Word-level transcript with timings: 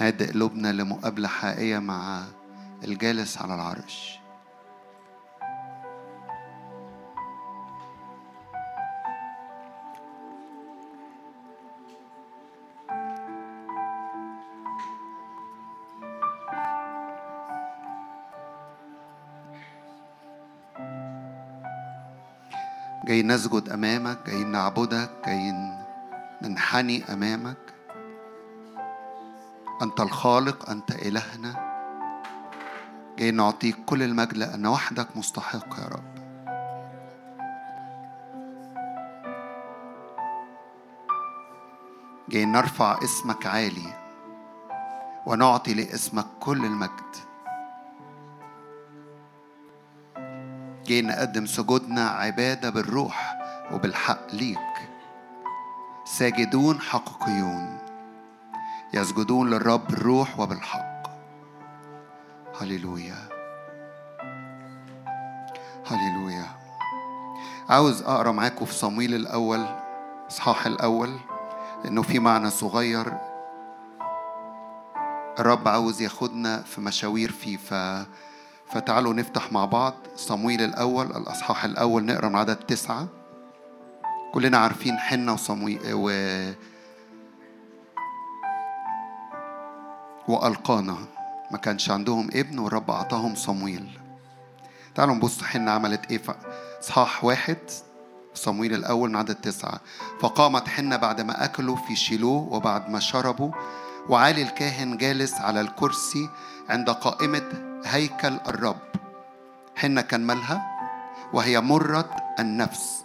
نعد 0.00 0.22
قلوبنا 0.22 0.72
لمقابلة 0.72 1.28
حقيقية 1.28 1.78
مع 1.78 2.22
الجالس 2.84 3.38
على 3.38 3.54
العرش. 3.54 4.20
جايين 23.04 23.32
نسجد 23.32 23.68
أمامك 23.68 24.18
جايين 24.26 24.52
نعبدك 24.52 25.10
جايين 25.26 25.84
ننحني 26.42 27.04
أمامك. 27.12 27.69
أنت 29.82 30.00
الخالق 30.00 30.70
أنت 30.70 30.90
إلهنا. 30.90 31.70
جايين 33.18 33.36
نعطيك 33.36 33.84
كل 33.84 34.02
المجد 34.02 34.36
لأن 34.36 34.66
وحدك 34.66 35.16
مستحق 35.16 35.78
يا 35.78 35.88
رب. 35.88 36.14
جايين 42.28 42.52
نرفع 42.52 42.98
اسمك 43.04 43.46
عالي 43.46 43.92
ونعطي 45.26 45.74
لاسمك 45.74 46.26
كل 46.40 46.64
المجد. 46.64 47.16
جايين 50.86 51.06
نقدم 51.06 51.46
سجودنا 51.46 52.08
عبادة 52.08 52.70
بالروح 52.70 53.38
وبالحق 53.72 54.34
ليك. 54.34 54.58
ساجدون 56.04 56.80
حقيقيون 56.80 57.89
يسجدون 58.94 59.50
للرب 59.50 59.86
بالروح 59.88 60.40
وبالحق. 60.40 61.02
هللويا. 62.60 63.28
هللويا. 65.86 66.46
عاوز 67.68 68.02
أقرأ 68.02 68.32
معاكم 68.32 68.64
في 68.64 68.72
صمويل 68.74 69.14
الأول 69.14 69.66
إصحاح 70.30 70.66
الأول 70.66 71.18
لأنه 71.84 72.02
في 72.02 72.18
معنى 72.18 72.50
صغير. 72.50 73.18
الرب 75.38 75.68
عاوز 75.68 76.02
ياخدنا 76.02 76.62
في 76.62 76.80
مشاوير 76.80 77.32
فيه 77.32 77.56
ف 77.56 77.74
فتعالوا 78.66 79.14
نفتح 79.14 79.52
مع 79.52 79.64
بعض 79.64 79.94
صمويل 80.16 80.60
الأول 80.60 81.06
الأصحاح 81.06 81.64
الأول 81.64 82.04
نقرأ 82.04 82.28
من 82.28 82.36
عدد 82.36 82.56
تسعة. 82.56 83.08
كلنا 84.32 84.58
عارفين 84.58 84.98
حنة 84.98 85.32
وصمويل 85.32 85.80
و 85.92 86.10
وألقانا. 90.30 90.96
ما 91.50 91.58
كانش 91.58 91.90
عندهم 91.90 92.28
ابن 92.32 92.58
والرب 92.58 92.90
أعطاهم 92.90 93.34
صمويل. 93.34 93.98
تعالوا 94.94 95.14
نبص 95.14 95.42
حنة 95.42 95.70
عملت 95.70 96.10
إيه. 96.10 96.22
إصحاح 96.82 97.24
واحد 97.24 97.58
صمويل 98.34 98.74
الأول 98.74 99.10
من 99.10 99.16
عدد 99.16 99.34
تسعة. 99.34 99.80
فقامت 100.20 100.68
حنة 100.68 100.96
بعد 100.96 101.20
ما 101.20 101.44
أكلوا 101.44 101.76
في 101.76 101.96
شيلوه 101.96 102.48
وبعد 102.52 102.90
ما 102.90 103.00
شربوا 103.00 103.52
وعالي 104.08 104.42
الكاهن 104.42 104.96
جالس 104.96 105.34
على 105.34 105.60
الكرسي 105.60 106.28
عند 106.68 106.90
قائمة 106.90 107.80
هيكل 107.86 108.34
الرب. 108.48 108.80
حنة 109.76 110.00
كان 110.00 110.20
مالها 110.20 110.66
وهي 111.32 111.60
مرة 111.60 112.16
النفس. 112.38 113.04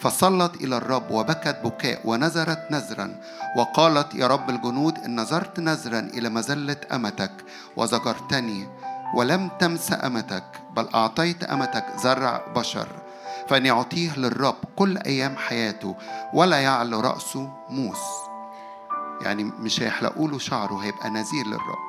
فصلت 0.00 0.54
إلى 0.54 0.76
الرب 0.76 1.10
وبكت 1.10 1.60
بكاء 1.64 2.00
ونذرت 2.04 2.66
نذرا 2.70 3.20
وقالت 3.56 4.14
يا 4.14 4.26
رب 4.26 4.50
الجنود 4.50 4.98
إن 4.98 5.16
نذرت 5.16 5.60
نذرا 5.60 5.98
إلى 5.98 6.28
مذلة 6.28 6.76
أمتك 6.92 7.32
وزجرتني 7.76 8.68
ولم 9.14 9.50
تمس 9.58 9.92
أمتك 9.92 10.44
بل 10.76 10.88
أعطيت 10.94 11.44
أمتك 11.44 11.84
زرع 11.96 12.40
بشر. 12.56 12.88
فأن 13.48 13.66
يعطيه 13.66 14.16
للرب 14.18 14.56
كل 14.76 14.98
أيام 14.98 15.36
حياته 15.36 15.96
ولا 16.34 16.60
يعلو 16.60 17.00
رأسه 17.00 17.50
موس. 17.70 17.98
يعني 19.22 19.44
مش 19.44 19.82
هيحلقوا 19.82 20.28
له 20.28 20.38
شعره 20.38 20.78
هيبقى 20.84 21.10
نذير 21.10 21.46
للرب. 21.46 21.86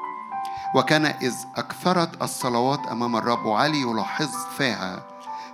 وكان 0.76 1.06
إذ 1.06 1.34
أكثرت 1.56 2.22
الصلوات 2.22 2.80
أمام 2.92 3.16
الرب 3.16 3.46
وعلي 3.46 3.82
يلاحظ 3.82 4.30
فيها 4.58 5.04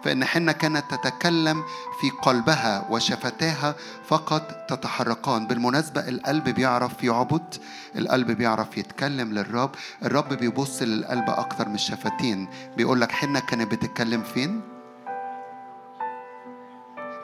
فإن 0.04 0.26
حنة 0.26 0.52
كانت 0.52 0.84
تتكلم 0.94 1.64
في 2.02 2.10
قلبها 2.10 2.88
وشفتاها 2.90 3.76
فقط 4.08 4.66
تتحركان 4.70 5.48
بالمناسبة 5.48 6.08
القلب 6.10 6.50
بيعرف 6.50 7.04
يعبد 7.04 7.56
القلب 7.96 8.32
بيعرف 8.32 8.78
يتكلم 8.78 9.34
للرب 9.34 9.72
الرب 10.04 10.34
بيبص 10.34 10.82
للقلب 10.82 11.30
أكثر 11.30 11.70
من 11.70 11.76
الشفتين 11.76 12.48
بيقول 12.78 13.02
لك 13.02 13.12
حنة 13.12 13.40
كانت 13.40 13.72
بتتكلم 13.72 14.24
فين؟ 14.24 14.73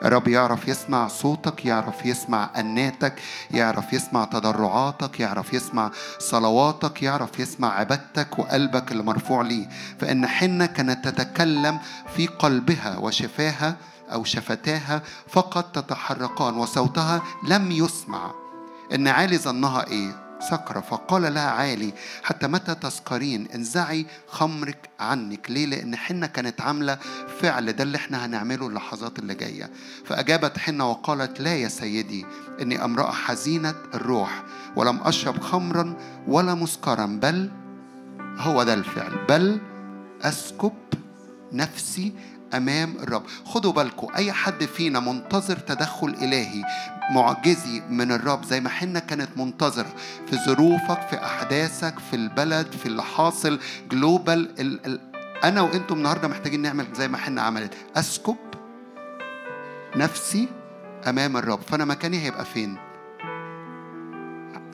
الرب 0.04 0.28
يعرف 0.28 0.68
يسمع 0.68 1.08
صوتك 1.08 1.66
يعرف 1.66 2.06
يسمع 2.06 2.50
أناتك 2.56 3.14
يعرف 3.50 3.92
يسمع 3.92 4.24
تضرعاتك 4.24 5.20
يعرف 5.20 5.54
يسمع 5.54 5.90
صلواتك 6.18 7.02
يعرف 7.02 7.40
يسمع 7.40 7.78
عبادتك 7.78 8.38
وقلبك 8.38 8.92
اللي 8.92 9.02
مرفوع 9.02 9.42
ليه. 9.42 9.68
فإن 10.00 10.26
حنة 10.26 10.66
كانت 10.66 11.08
تتكلم 11.08 11.78
في 12.16 12.26
قلبها 12.26 12.98
وشفاها 12.98 13.76
أو 14.12 14.24
شفتاها 14.24 15.02
فقط 15.28 15.78
تتحركان 15.78 16.54
وصوتها 16.54 17.22
لم 17.48 17.70
يسمع. 17.70 18.30
إن 18.94 19.08
عالي 19.08 19.38
ظنها 19.38 19.86
إيه؟ 19.86 20.19
سكرة 20.40 20.80
فقال 20.80 21.34
لها 21.34 21.50
عالي 21.50 21.92
حتى 22.22 22.46
متى 22.46 22.74
تسكرين 22.74 23.48
انزعي 23.54 24.06
خمرك 24.28 24.90
عنك. 25.00 25.50
ليه؟ 25.50 25.66
لأن 25.66 25.96
حنة 25.96 26.26
كانت 26.26 26.60
عاملة 26.60 26.98
فعل 27.40 27.72
ده 27.72 27.84
اللي 27.84 27.96
إحنا 27.96 28.26
هنعمله 28.26 28.66
اللحظات 28.66 29.18
اللي 29.18 29.34
جاية. 29.34 29.70
فأجابت 30.04 30.58
حنة 30.58 30.90
وقالت 30.90 31.40
لا 31.40 31.54
يا 31.56 31.68
سيدي 31.68 32.26
إني 32.62 32.84
امرأة 32.84 33.10
حزينة 33.12 33.74
الروح 33.94 34.42
ولم 34.76 35.00
أشرب 35.02 35.40
خمرا 35.40 35.96
ولا 36.28 36.54
مسكرا 36.54 37.06
بل 37.06 37.50
هو 38.38 38.62
ده 38.62 38.74
الفعل 38.74 39.12
بل 39.28 39.60
أسكب 40.22 40.72
نفسي 41.52 42.12
أمام 42.54 42.94
الرب. 43.00 43.22
خدوا 43.44 43.72
بالكم 43.72 44.06
أي 44.16 44.32
حد 44.32 44.64
فينا 44.64 45.00
منتظر 45.00 45.56
تدخل 45.56 46.08
إلهي 46.08 46.64
معجزي 47.10 47.82
من 47.90 48.12
الرب 48.12 48.44
زي 48.44 48.60
ما 48.60 48.68
حنا 48.68 48.98
كانت 48.98 49.28
منتظرة 49.36 49.92
في 50.30 50.36
ظروفك 50.46 51.00
في 51.10 51.24
أحداثك 51.24 51.94
في 52.10 52.16
البلد 52.16 52.72
في 52.72 52.86
اللي 52.86 53.02
حاصل 53.02 53.58
جلوبال 53.90 54.60
ال 54.60 54.86
ال 54.86 55.00
أنا 55.44 55.60
وأنتم 55.60 55.94
النهاردة 55.94 56.28
محتاجين 56.28 56.62
نعمل 56.62 56.86
زي 56.94 57.08
ما 57.08 57.18
حنا 57.18 57.42
عملت. 57.42 57.74
أسكب 57.96 58.36
نفسي 59.96 60.48
أمام 61.08 61.36
الرب. 61.36 61.60
فأنا 61.60 61.84
مكاني 61.84 62.18
هيبقى 62.24 62.44
فين؟ 62.44 62.76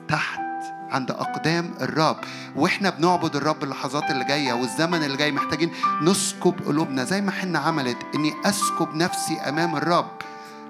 تحت 0.07 0.39
عند 0.89 1.11
أقدام 1.11 1.73
الرب. 1.81 2.17
وإحنا 2.55 2.89
بنعبد 2.89 3.35
الرب 3.35 3.63
اللحظات 3.63 4.11
اللي 4.11 4.25
جاية 4.25 4.53
والزمن 4.53 5.03
اللي 5.03 5.17
جاي. 5.17 5.31
محتاجين 5.31 5.71
نسكب 6.01 6.55
قلوبنا. 6.65 7.03
زي 7.03 7.21
ما 7.21 7.31
حنا 7.31 7.59
عملت 7.59 7.97
إني 8.15 8.33
أسكب 8.45 8.95
نفسي 8.95 9.37
أمام 9.37 9.75
الرب. 9.75 10.11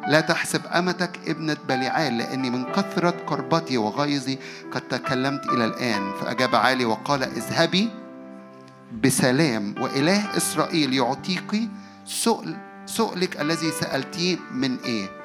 لا 0.08 0.22
تحسب 0.22 0.62
أمتك 0.66 1.20
ابنة 1.28 1.58
بليعال 1.68 2.18
لأني 2.18 2.50
من 2.50 2.64
كثرة 2.72 3.14
كربتي 3.26 3.78
وغيظي 3.78 4.38
قد 4.72 4.82
تكلمت 4.82 5.46
إلى 5.46 5.66
الآن. 5.66 6.12
فأجاب 6.22 6.56
عالي 6.56 6.86
وقال 6.86 7.24
اذهبي 7.24 7.90
بسلام 9.04 9.76
وإله 9.82 10.38
إسرائيل 10.38 10.94
يعطيك 10.94 11.70
سؤل 12.06 12.56
سؤلك 12.86 13.42
الذي 13.42 13.72
سألتيه 13.72 14.38
من 14.52 14.78
إيه؟ 14.86 15.17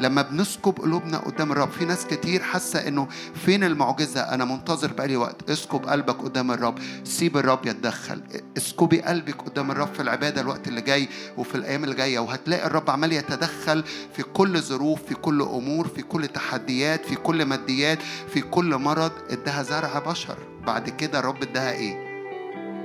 لما 0.00 0.22
بنسكب 0.22 0.78
قلوبنا 0.78 1.18
قدام 1.18 1.52
الرب 1.52 1.70
في 1.70 1.84
ناس 1.84 2.06
كتير 2.06 2.42
حاسة 2.42 2.88
إنه 2.88 3.08
فين 3.34 3.64
المعجزة؟ 3.64 4.20
أنا 4.20 4.44
منتظر 4.44 4.92
بقالي 4.92 5.16
وقت. 5.16 5.50
اسكب 5.50 5.86
قلبك 5.86 6.22
قدام 6.22 6.50
الرب. 6.50 6.78
سيب 7.04 7.36
الرب 7.36 7.66
يتدخل. 7.66 8.22
اسكبي 8.56 9.00
قلبك 9.02 9.42
قدام 9.42 9.70
الرب 9.70 9.94
في 9.94 10.02
العبادة 10.02 10.40
الوقت 10.40 10.68
اللي 10.68 10.80
جاي 10.80 11.08
وفي 11.36 11.54
الأيام 11.54 11.84
اللي 11.84 11.94
جاية 11.94 12.18
وهتلاقي 12.18 12.66
الرب 12.66 12.90
عمال 12.90 13.12
يتدخل 13.12 13.84
في 14.16 14.22
كل 14.22 14.60
ظروف 14.60 15.02
في 15.02 15.14
كل 15.14 15.42
أمور 15.42 15.88
في 15.88 16.02
كل 16.02 16.26
تحديات 16.26 17.06
في 17.06 17.14
كل 17.14 17.44
ماديات 17.44 17.98
في 18.34 18.40
كل 18.40 18.76
مرض. 18.76 19.12
اداها 19.30 19.62
زرع 19.62 19.98
بشر. 19.98 20.38
بعد 20.66 20.88
كده 20.88 21.18
الرب 21.18 21.42
اداها 21.42 21.72
إيه؟ 21.72 22.08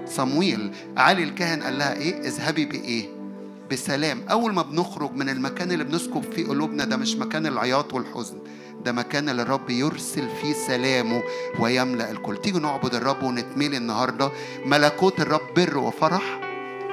صمويل. 0.05 0.71
علي 0.97 1.23
الكاهن 1.23 1.63
قال 1.63 1.77
لها 1.77 1.93
إيه؟ 1.93 2.21
اذهبي 2.21 2.65
بإيه؟ 2.65 3.12
بسلام. 3.73 4.25
أول 4.31 4.53
ما 4.53 4.61
بنخرج 4.61 5.11
من 5.11 5.29
المكان 5.29 5.71
اللي 5.71 5.83
بنسكب 5.83 6.23
فيه 6.33 6.47
قلوبنا 6.47 6.85
ده 6.85 6.97
مش 6.97 7.15
مكان 7.15 7.47
العياط 7.47 7.93
والحزن 7.93 8.37
ده 8.85 8.91
مكان 8.91 9.29
اللي 9.29 9.41
الرب 9.41 9.69
يرسل 9.69 10.29
فيه 10.41 10.53
سلامه 10.53 11.23
ويملأ 11.59 12.11
الكل. 12.11 12.37
تيجوا 12.37 12.59
نعبد 12.59 12.95
الرب 12.95 13.23
ونتميل 13.23 13.75
النهاردة. 13.75 14.31
ملكوت 14.65 15.19
الرب 15.19 15.53
بر 15.57 15.77
وفرح 15.77 16.39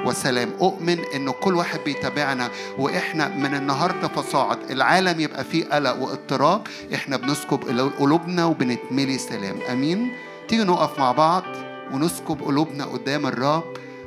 وسلام. 0.07 0.51
أؤمن 0.61 0.99
إن 1.15 1.31
كل 1.31 1.55
واحد 1.55 1.81
بيتابعنا 1.85 2.51
وإحنا 2.79 3.29
من 3.29 3.55
النهاردة 3.55 4.09
فصاعد. 4.09 4.71
العالم 4.71 5.21
يبقى 5.21 5.45
فيه 5.45 5.65
قلق 5.65 5.97
واضطراب. 6.03 6.63
إحنا 6.95 7.17
بنسكب 7.17 7.91
قلوبنا 7.99 8.45
وبنتملي 8.45 9.19
سلام. 9.19 9.57
أمين. 9.73 10.13
تيجي 10.49 10.65
نقف 10.65 10.99
مع 10.99 11.13
بعض 11.13 11.45
ونسكب 11.93 12.43
قلوبنا 12.43 12.85
قدام 12.85 13.27
الرب. 13.27 13.65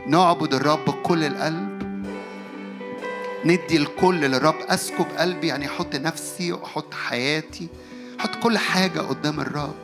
نعبد 0.08 0.54
الرب 0.54 0.86
بكل 0.86 1.24
القلب. 1.24 1.73
ندي 3.46 3.78
الكل 3.78 4.22
للرب 4.22 4.56
أسكب 4.70 5.06
قلبي 5.18 5.48
يعني 5.48 5.66
أحط 5.68 5.96
نفسي 5.96 6.52
وأحط 6.52 6.94
حياتي 6.94 7.68
أحط 8.20 8.36
كل 8.44 8.58
حاجة 8.58 9.00
قدام 9.00 9.40
الرب. 9.40 9.76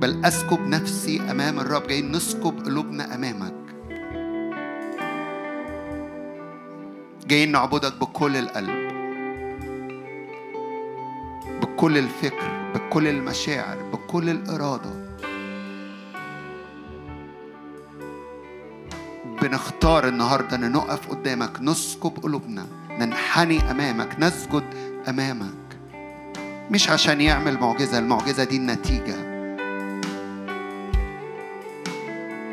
بل 0.00 0.24
أسكب 0.24 0.60
نفسي 0.60 1.20
أمام 1.30 1.60
الرب 1.60 1.86
جاي 1.86 2.02
نسكب 2.02 2.64
قلوبنا 2.64 3.14
أمامك. 3.14 3.54
جايين 7.26 7.52
نعبدك 7.52 7.92
بكل 8.00 8.36
القلب 8.36 8.86
بكل 11.62 11.98
الفكر 11.98 12.72
بكل 12.74 13.08
المشاعر. 13.08 13.85
بكل 14.16 14.30
الإرادة. 14.30 14.90
بنختار 19.42 20.08
النهاردة 20.08 20.56
أن 20.56 20.72
نقف 20.72 21.10
قدامك 21.10 21.60
نسكب 21.60 22.12
قلوبنا 22.22 22.66
ننحني 22.90 23.70
أمامك 23.70 24.16
نسجد 24.18 24.64
أمامك. 25.08 25.78
مش 26.70 26.90
عشان 26.90 27.20
يعمل 27.20 27.58
معجزة 27.60 27.98
المعجزة 27.98 28.44
دي 28.44 28.56
النتيجة. 28.56 29.16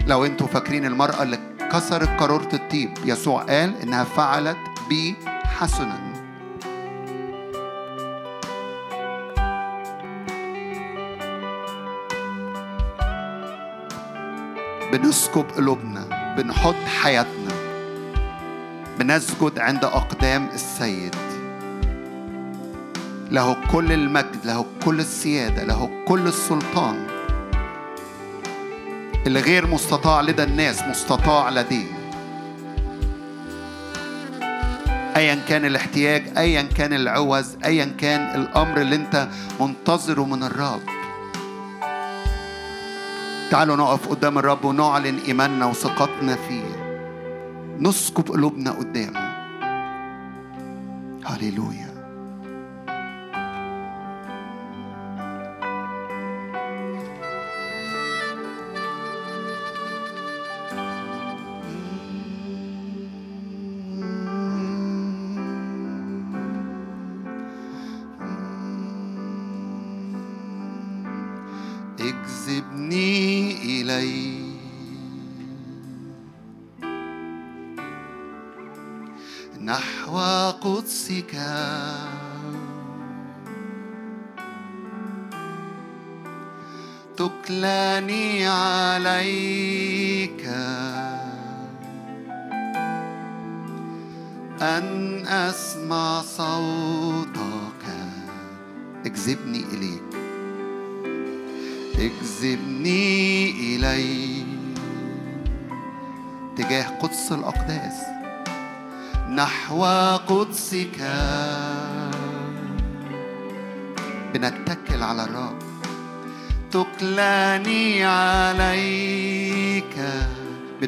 لو 0.07 0.25
أنتوا 0.25 0.47
فاكرين 0.47 0.85
المرأة 0.85 1.23
اللي 1.23 1.39
كسرت 1.71 2.09
قارورة 2.09 2.49
الطيب 2.53 2.91
يسوع 3.05 3.41
قال 3.41 3.81
إنها 3.81 4.03
فعلت 4.03 4.57
بي 4.89 5.15
حسنا 5.43 6.02
بنسكب 14.93 15.45
قلوبنا 15.57 16.35
بنحط 16.37 16.75
حياتنا. 17.01 17.53
بنسجد 18.99 19.59
عند 19.59 19.85
أقدام 19.85 20.49
السيد. 20.53 21.15
له 23.31 23.57
كل 23.71 23.91
المجد 23.91 24.45
له 24.45 24.65
كل 24.85 24.99
السيادة 24.99 25.63
له 25.63 26.03
كل 26.07 26.27
السلطان. 26.27 27.07
اللي 29.25 29.39
غير 29.39 29.67
مستطاع 29.67 30.21
لدى 30.21 30.43
الناس 30.43 30.81
مستطاع 30.81 31.49
لديه 31.49 31.91
ايا 35.15 35.35
كان 35.47 35.65
الاحتياج 35.65 36.23
ايا 36.37 36.61
كان 36.61 36.93
العوز 36.93 37.57
ايا 37.65 37.85
كان 37.85 38.41
الأمر 38.41 38.81
اللي 38.81 38.95
أنت 38.95 39.27
منتظره 39.59 40.25
من 40.25 40.43
الرب. 40.43 41.02
تعالوا 43.53 43.75
نقف 43.75 44.09
قدام 44.09 44.37
الرب 44.37 44.65
ونعلن 44.65 45.17
إيماننا 45.27 45.65
وثقتنا 45.65 46.35
فيه. 46.35 46.65
نسكب 47.79 48.27
قلوبنا 48.27 48.71
قدامه. 48.71 49.19
هللويا. 51.25 51.92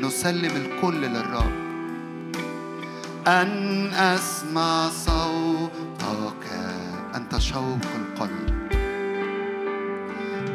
بنسلم 0.06 0.52
الكل 0.56 1.02
للرب. 1.02 1.52
أن 3.28 3.94
أسمع 3.94 4.90
صوتك 4.90 6.46
أنت 7.16 7.38
شوق 7.38 7.86
القلب. 7.96 8.72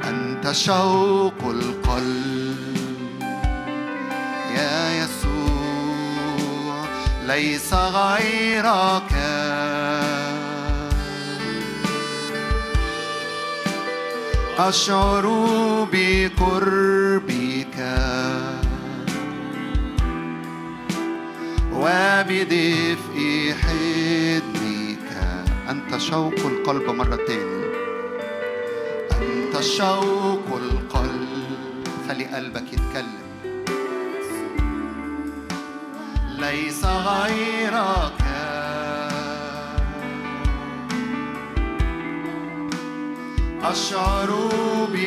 أنت 0.05 0.53
شوق 0.53 1.43
القلب. 1.45 2.77
يا 4.57 5.05
يسوع 5.05 6.85
ليس 7.27 7.75
غيرك. 7.75 9.13
أشعر 14.59 15.27
بقربك 15.93 17.20
وبدفء 22.31 23.55
حضنك 23.63 25.09
أنت 25.71 25.99
شوق 25.99 26.47
القلب 26.47 26.91
مرة 26.91 27.17
تاني 27.17 27.65
أنت 29.13 29.61
شوق 29.61 30.47
القلب 30.57 31.89
خلي 32.09 32.25
قلبك 32.25 32.73
يتكلم. 32.73 33.31
ليس 36.39 36.85
غيرك. 36.85 38.21
أشعر 43.63 44.31
بقربك 44.93 45.00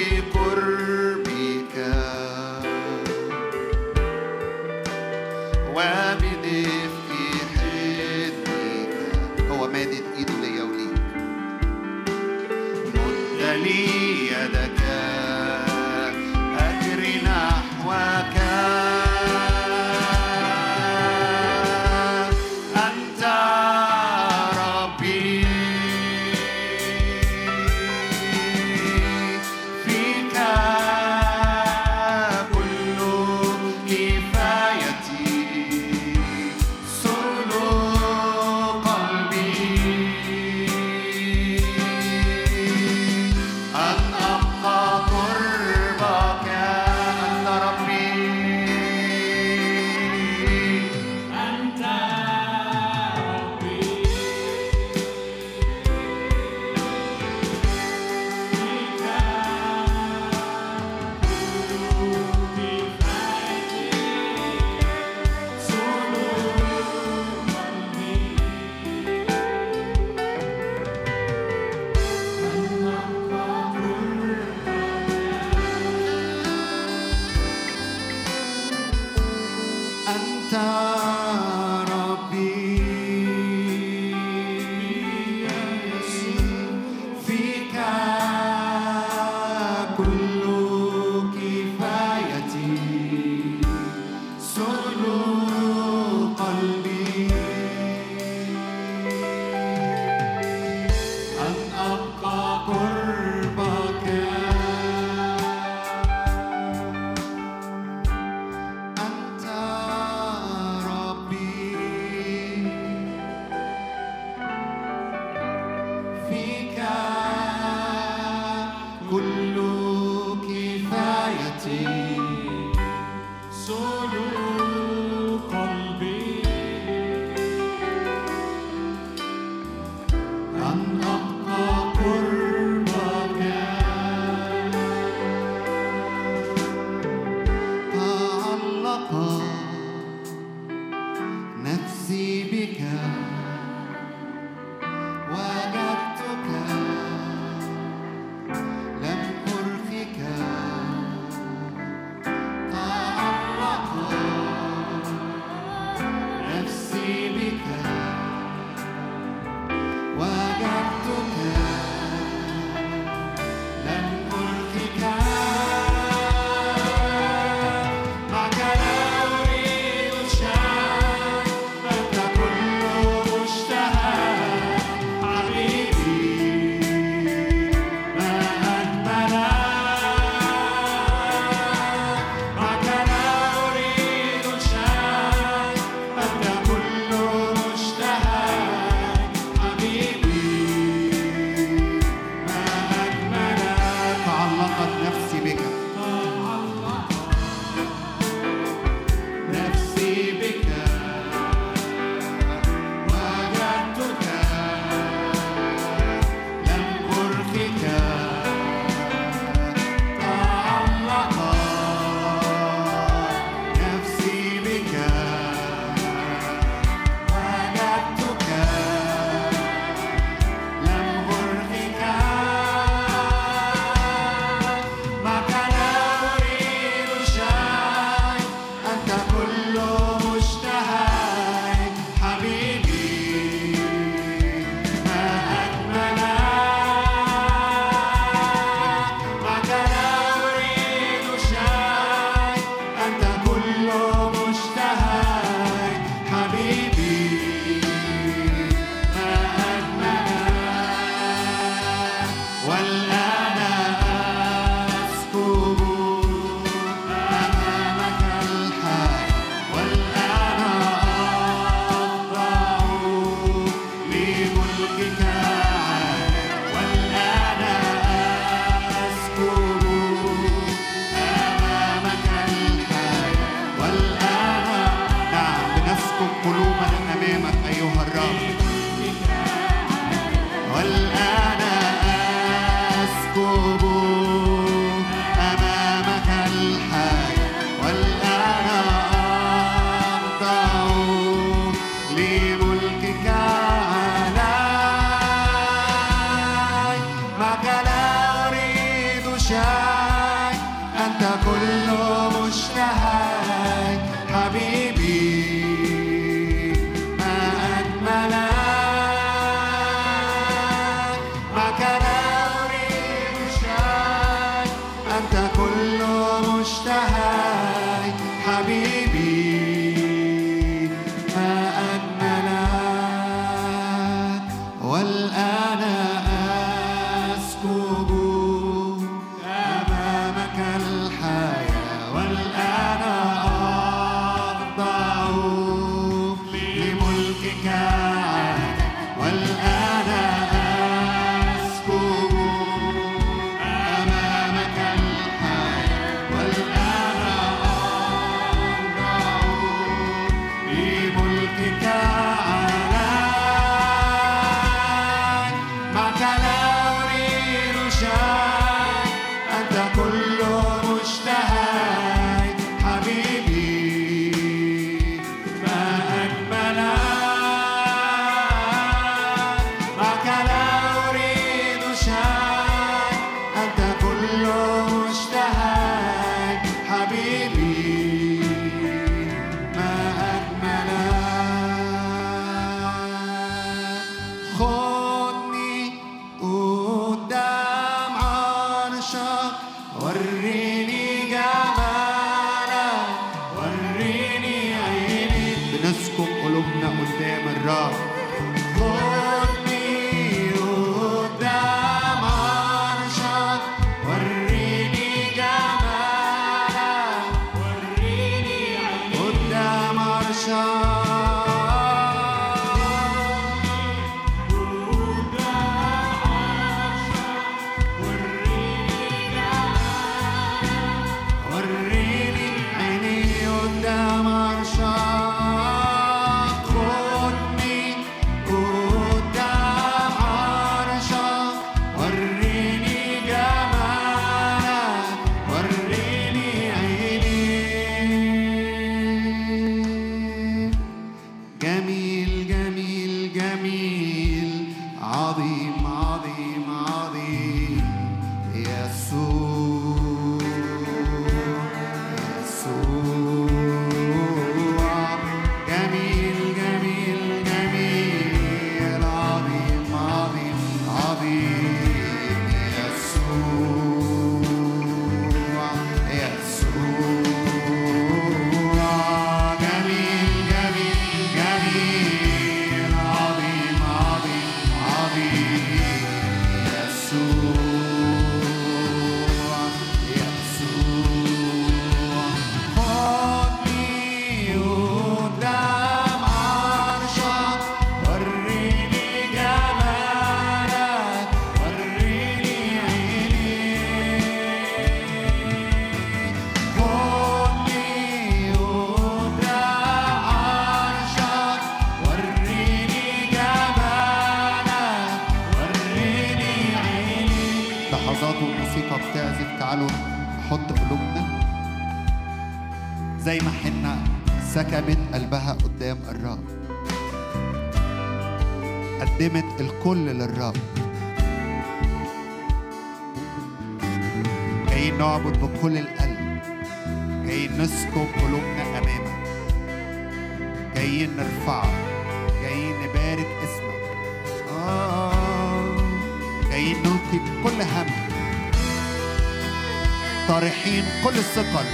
طارحين 540.27 540.83
كل 541.03 541.17
الثقل 541.17 541.65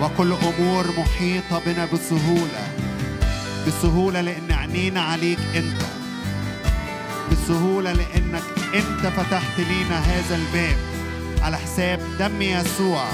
وكل 0.00 0.32
أمور 0.32 0.86
محيطة 0.98 1.62
بنا 1.66 1.84
بسهولة. 1.84 2.68
بسهولة 3.66 4.20
لأن 4.20 4.52
عينينا 4.52 5.00
عليك 5.00 5.38
أنت. 5.56 5.82
بسهولة 7.32 7.92
لأنك 7.92 8.42
أنت 8.74 9.06
فتحت 9.06 9.58
لينا 9.58 9.98
هذا 9.98 10.36
الباب 10.36 10.76
على 11.42 11.56
حساب 11.56 12.00
دم 12.18 12.42
يسوع. 12.42 13.04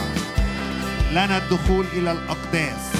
لنا 1.13 1.39
الدخول 1.39 1.87
إلى 1.93 2.13
الأقداس. 2.13 2.94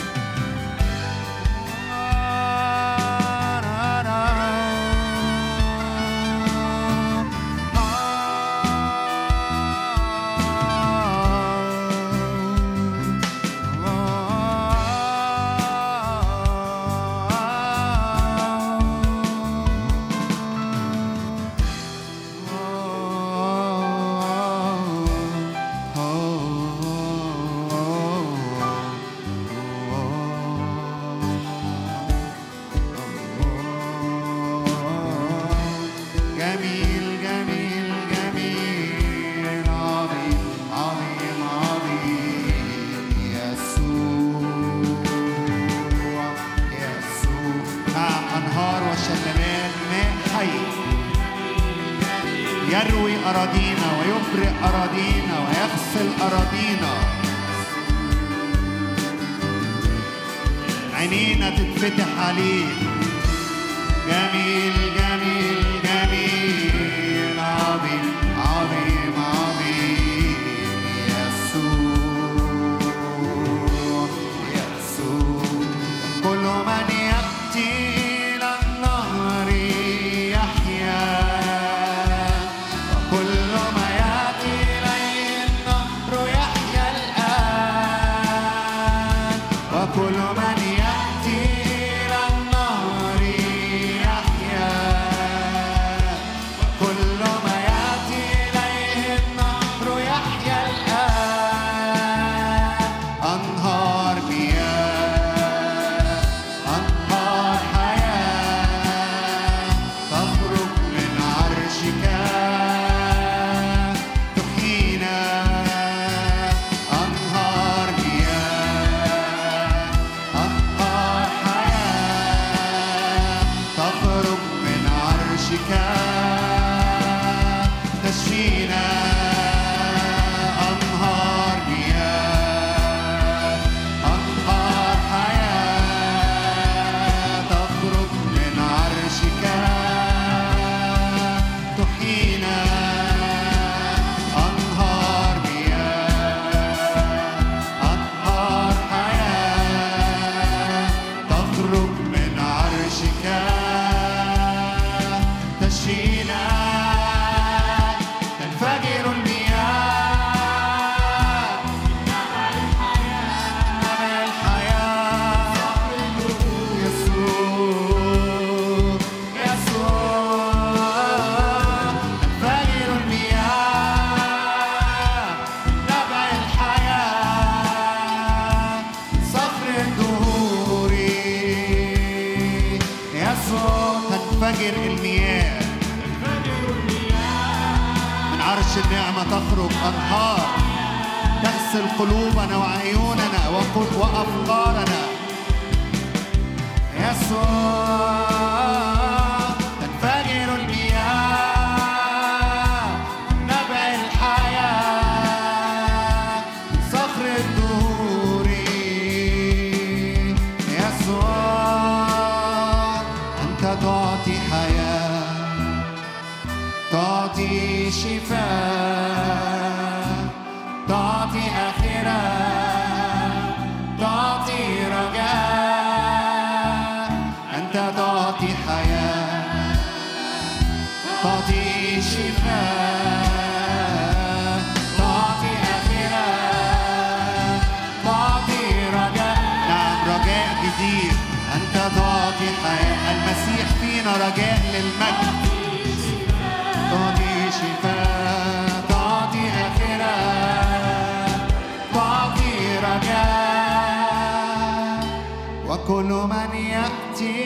وكل 255.85 256.13
من 256.33 256.51
يأتي 256.57 257.37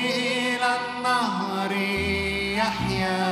إلى 0.55 0.71
النهر 0.79 1.73
يحيا. 2.57 3.27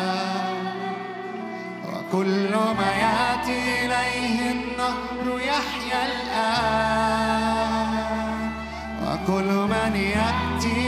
وكل 1.86 2.52
ما 2.78 2.90
يأتي 3.04 3.58
إليه 3.86 4.38
النهر 4.50 5.26
يحيا 5.40 6.00
الآن. 6.10 7.92
وكل 9.02 9.50
من 9.74 9.92
يأتي 9.96 10.78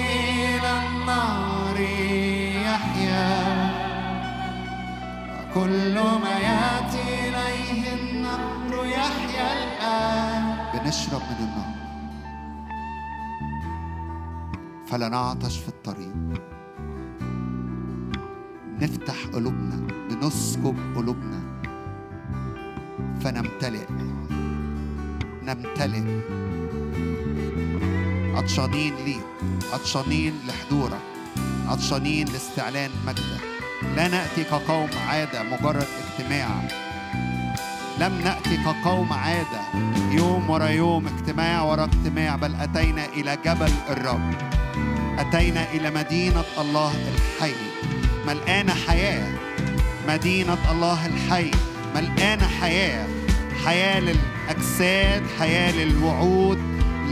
إلى 0.58 0.72
النهر 0.82 1.78
يحيا. 2.66 3.30
وكل 5.34 5.94
ما 5.94 6.34
يأتي 6.50 7.04
إليه 7.28 7.82
النهر 7.92 8.72
يحيا 8.86 9.48
الآن. 9.58 10.42
بنشرب 10.74 11.22
من 11.22 11.38
النهر 11.38 11.77
فلا 14.90 15.08
نعطش 15.08 15.58
في 15.58 15.68
الطريق. 15.68 16.14
نفتح 18.80 19.14
قلوبنا 19.34 19.86
بنسكب 20.10 20.76
قلوبنا. 20.96 21.40
فنمتلئ 23.20 23.86
نمتلئ. 25.42 26.02
عطشانين 28.36 28.94
ليك 29.04 29.24
عطشانين 29.72 30.34
لحضورك 30.48 31.02
عطشانين 31.68 32.28
لاستعلان 32.28 32.90
مجدك. 33.06 33.44
لا 33.96 34.08
نأتي 34.08 34.44
كقوم 34.44 34.88
عادة 35.08 35.42
مجرد 35.42 35.86
اجتماع. 35.98 36.48
لم 38.00 38.20
نأتي 38.24 38.56
كقوم 38.56 39.12
عادة 39.12 39.60
يوم 40.12 40.50
ورا 40.50 40.68
يوم 40.68 41.06
اجتماع 41.06 41.62
ورا 41.62 41.84
اجتماع 41.84 42.36
بل 42.36 42.54
أتينا 42.54 43.04
إلى 43.04 43.38
جبل 43.44 43.72
الرب. 43.90 44.57
أتينا 45.18 45.72
إلى 45.72 45.90
مدينة 45.90 46.44
الله 46.58 46.92
الحي. 47.14 47.54
ملقانة 48.26 48.74
حياة؟ 48.74 49.28
مدينة 50.08 50.58
الله 50.72 51.06
الحي. 51.06 51.50
ملقانة 51.94 52.48
حياة؟ 52.60 53.06
حياة 53.64 54.00
للأجساد 54.00 55.22
حياة 55.38 55.72
للوعود. 55.72 56.58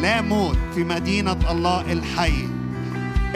لا 0.02 0.20
موت 0.20 0.58
في 0.74 0.84
مدينة 0.84 1.38
الله 1.50 1.92
الحي. 1.92 2.48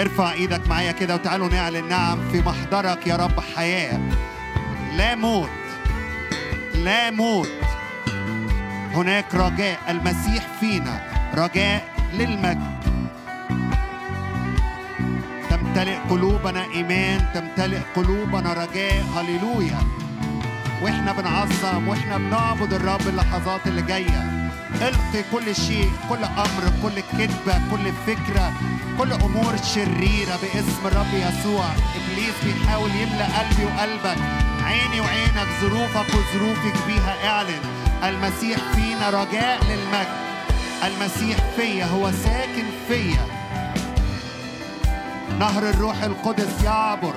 ارفع 0.01 0.33
إيدك 0.33 0.69
معايا 0.69 0.93
كده 0.93 1.15
وتعالوا 1.15 1.49
نعلن 1.49 1.89
نعم 1.89 2.31
في 2.33 2.41
محضرك 2.41 3.07
يا 3.07 3.17
رب 3.17 3.41
حياة. 3.57 4.01
لا 4.97 5.15
موت. 5.15 5.51
لا 6.75 7.11
موت. 7.11 7.49
هناك 8.95 9.35
رجاء 9.35 9.79
المسيح 9.89 10.47
فينا. 10.61 11.11
رجاء 11.35 11.89
للمجد 12.15 12.80
تمتلئ 15.71 15.99
قلوبنا 16.11 16.65
إيمان 16.75 17.21
تمتلئ 17.35 17.79
قلوبنا 17.97 18.53
رجاء. 18.53 19.05
هللويا. 19.17 19.79
وإحنا 20.83 21.13
بنعظم 21.13 21.89
وإحنا 21.89 22.19
بنعبد 22.19 22.73
الرب 22.73 23.09
اللحظات 23.09 23.67
اللي 23.67 23.83
جاية. 23.83 24.51
القي 24.83 25.23
كل 25.33 25.55
شيء 25.55 25.91
كل 26.09 26.25
أمر 26.25 26.65
كل 26.83 27.01
كذبة 27.19 27.55
كل 27.71 27.93
فكرة 28.07 28.53
كل 28.99 29.13
أمور 29.13 29.57
شريرة 29.75 30.39
باسم 30.43 30.87
الرب 30.87 31.15
يسوع. 31.15 31.65
إبليس 31.99 32.37
بيحاول 32.45 32.91
يملأ 32.91 33.27
قلبي 33.39 33.65
وقلبك. 33.65 34.19
عيني 34.65 35.01
وعينك 35.01 35.49
ظروفك 35.61 36.09
وظروفك 36.09 36.87
بيها. 36.87 37.31
اعلن. 37.31 37.63
المسيح 38.05 38.59
فينا 38.75 39.11
رجاء 39.11 39.59
للمجد. 39.65 40.21
المسيح 40.85 41.39
فيا 41.57 41.85
هو 41.85 42.11
ساكن 42.11 42.67
فيا. 42.89 43.40
نهر 45.41 45.71
الروح 45.71 46.03
القدس 46.03 46.65
يعبر 46.65 47.15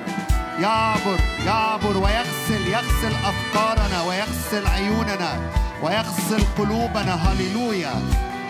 يعبر 0.60 1.20
يعبر 1.46 1.98
ويغسل 1.98 2.68
يغسل 2.68 3.14
أفكارنا 3.26 4.02
ويغسل 4.02 4.68
عيوننا 4.68 5.50
ويغسل 5.82 6.44
قلوبنا. 6.58 7.16
هللويا 7.16 7.94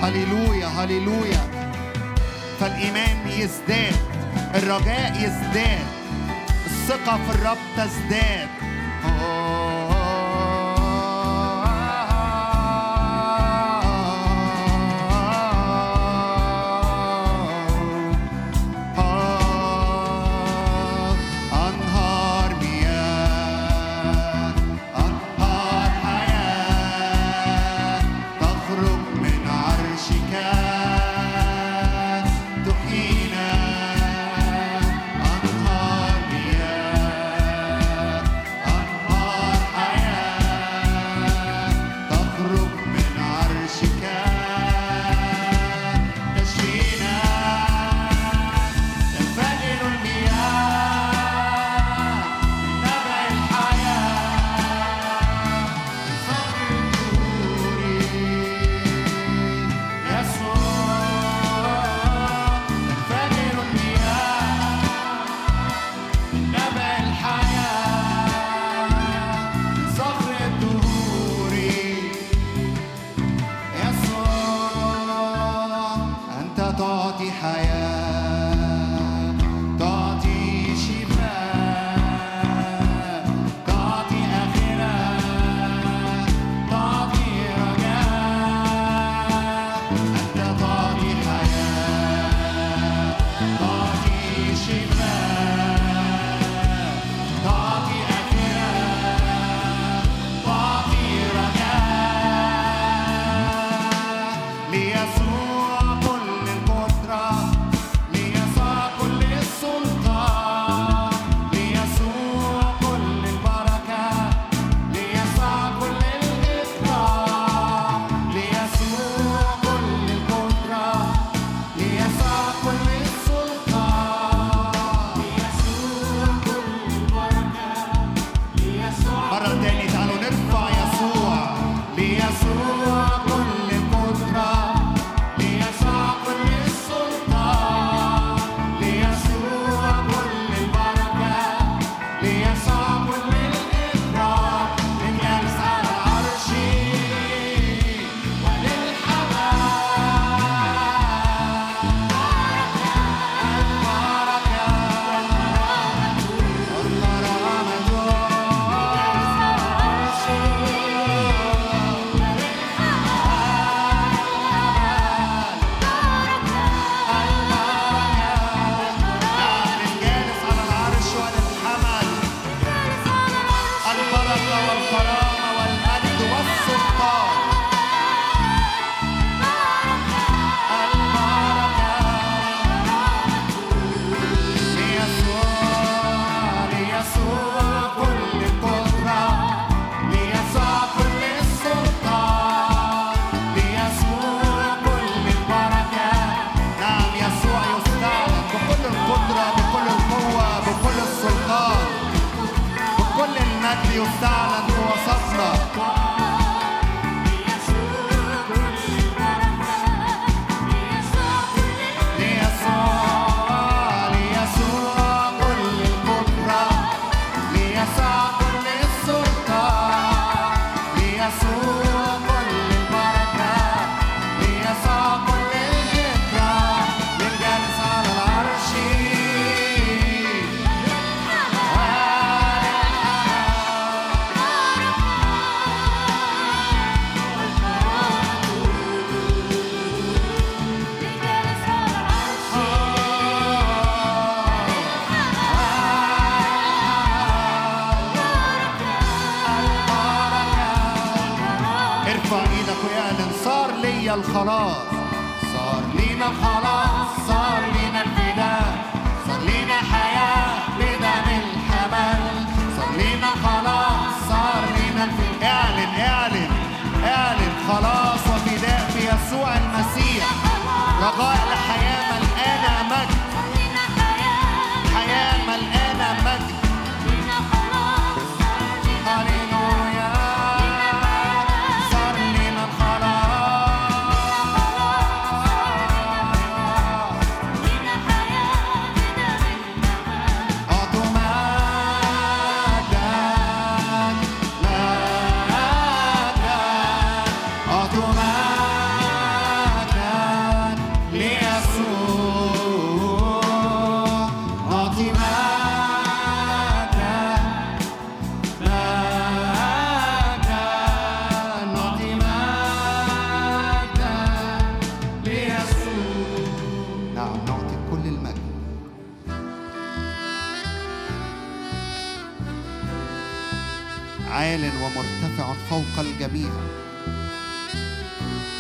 هللويا 0.01 0.67
هللويا. 0.67 1.41
فالإيمان 2.59 3.17
يزداد 3.27 3.95
الرجاء 4.55 5.13
يزداد 5.15 5.87
الثقة 6.65 7.17
في 7.17 7.35
الرب 7.35 7.57
تزداد. 7.77 8.49
أنهار 9.05 9.42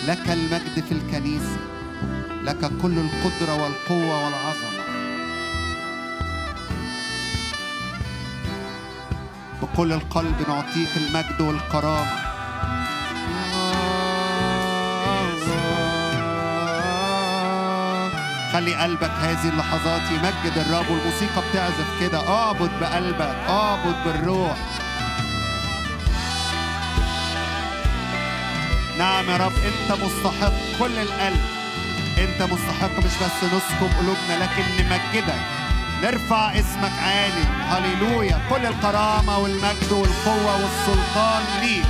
لك 0.07 0.29
المجد 0.29 0.83
في 0.89 0.91
الكنيسة 0.91 1.57
لك 2.43 2.71
كل 2.81 2.97
القدرة 2.97 3.63
والقوة 3.63 4.25
والعظمة. 4.25 4.83
بكل 9.61 9.93
القلب 9.93 10.35
نعطيك 10.47 10.97
المجد 10.97 11.41
والكرامة. 11.41 12.33
خلي 18.53 18.75
قلبك 18.75 19.11
هذه 19.11 19.49
اللحظات 19.49 20.01
يمجد 20.11 20.57
الرب 20.57 20.85
والموسيقى 20.89 21.41
بتعزف 21.49 21.99
كده. 21.99 22.27
اعبد 22.29 22.71
بقلبك 22.81 23.35
اعبد 23.49 23.95
بالروح. 24.05 24.57
نعم 28.97 29.29
يا 29.29 29.37
رب 29.37 29.53
انت 29.65 30.01
مستحق 30.01 30.53
كل 30.79 30.97
القلب. 30.99 31.41
انت 32.17 32.51
مستحق 32.51 32.97
مش 32.97 33.05
بس 33.05 33.43
نسكب 33.43 33.97
قلوبنا 33.99 34.43
لكن 34.43 34.63
نمجدك. 34.79 35.41
نرفع 36.03 36.59
اسمك 36.59 36.91
عالي. 37.03 37.45
هللويا. 37.69 38.41
كل 38.49 38.65
الكرامة 38.65 39.37
والمجد 39.37 39.91
والقوة 39.91 40.55
والسلطان 40.61 41.43
ليك. 41.61 41.85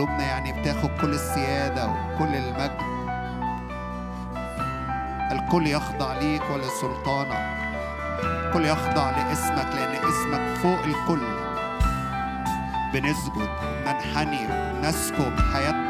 قلوبنا 0.00 0.24
يعني 0.24 0.52
بتاخد 0.52 0.90
كل 1.00 1.14
السيادة 1.14 1.86
وكل 1.88 2.34
المجد. 2.34 2.80
الكل 5.32 5.66
يخضع 5.66 6.18
ليك 6.18 6.42
ولسلطانك. 6.50 7.50
الكل 8.24 8.64
يخضع 8.64 9.10
لاسمك 9.10 9.66
لأن 9.74 9.94
اسمك 9.94 10.58
فوق 10.62 10.78
الكل. 10.84 11.22
بنسجد 12.92 13.48
ننحني 13.86 14.46
نسكب 14.82 15.40
حياتنا 15.52 15.89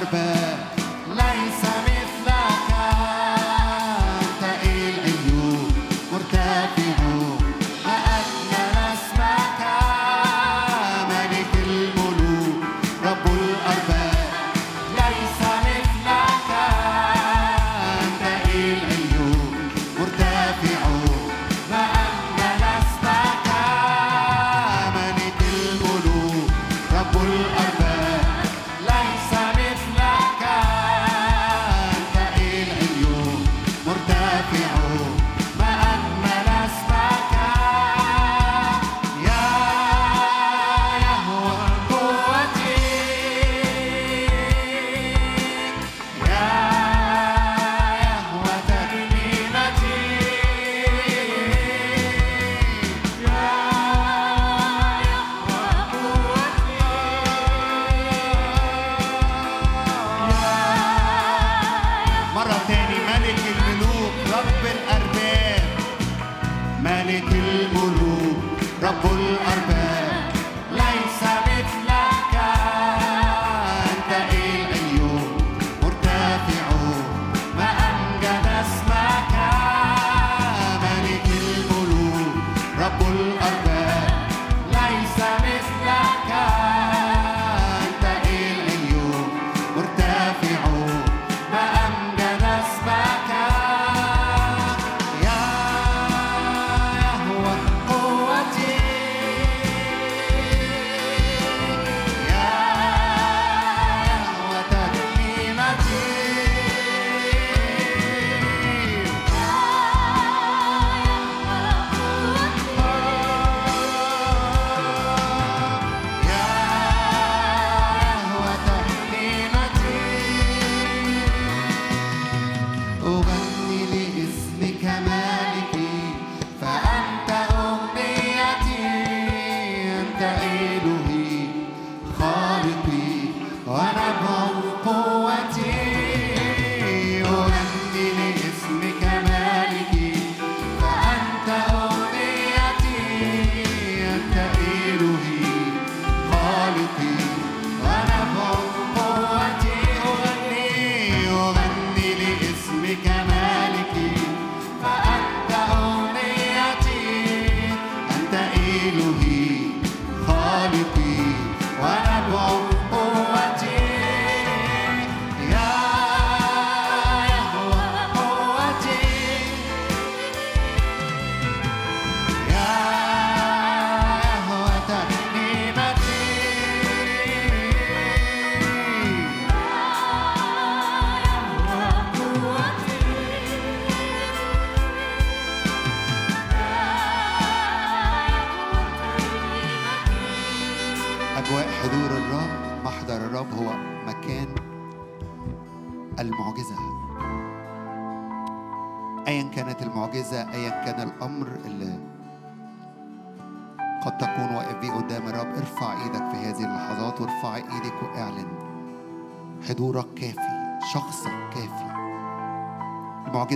رب 0.00 0.35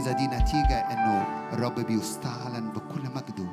المعجزة 0.00 0.12
دي 0.12 0.26
نتيجة 0.26 0.78
إنه 0.78 1.26
الرب 1.52 1.74
بيستعلن 1.80 2.70
بكل 2.70 3.02
مجده. 3.14 3.50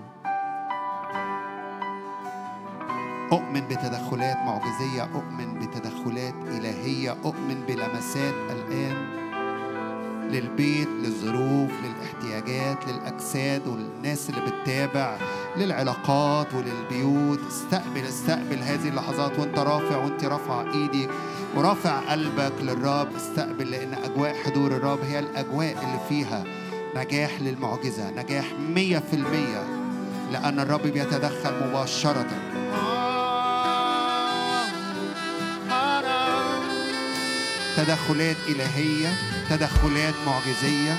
أؤمن 3.31 3.61
بتدخلات 3.67 4.37
معجزية 4.37 5.03
أؤمن 5.15 5.59
بتدخلات 5.59 6.33
إلهية 6.47 7.11
أؤمن 7.25 7.63
بلمسات 7.67 8.33
الآن 8.49 9.27
للبيت 10.31 10.87
للظروف 10.87 11.71
للاحتياجات 11.83 12.87
للأجساد 12.87 13.67
والناس 13.67 14.29
اللي 14.29 14.41
بتتابع 14.41 15.17
للعلاقات 15.57 16.47
وللبيوت. 16.53 17.39
استقبل 17.47 18.01
استقبل 18.01 18.57
هذه 18.63 18.87
اللحظات 18.89 19.39
وانت 19.39 19.59
رافع 19.59 19.97
وانت 19.97 20.23
رافع 20.23 20.61
إيدك 20.61 21.09
ورافع 21.55 21.99
قلبك 22.11 22.53
للرب 22.61 23.15
استقبل 23.15 23.71
لأن 23.71 23.93
أجواء 23.93 24.35
حضور 24.45 24.71
الرب 24.71 24.99
هي 25.03 25.19
الأجواء 25.19 25.71
اللي 25.83 25.99
فيها 26.09 26.43
نجاح 26.95 27.41
للمعجزة 27.41 28.09
نجاح 28.09 28.45
مية 28.75 28.99
في 28.99 29.13
المية 29.15 29.63
لأن 30.31 30.59
الرب 30.59 30.81
بيتدخل 30.81 31.67
مباشرة. 31.67 32.27
تدخلات 37.77 38.35
إلهية 38.47 39.09
تدخلات 39.49 40.13
معجزية. 40.27 40.95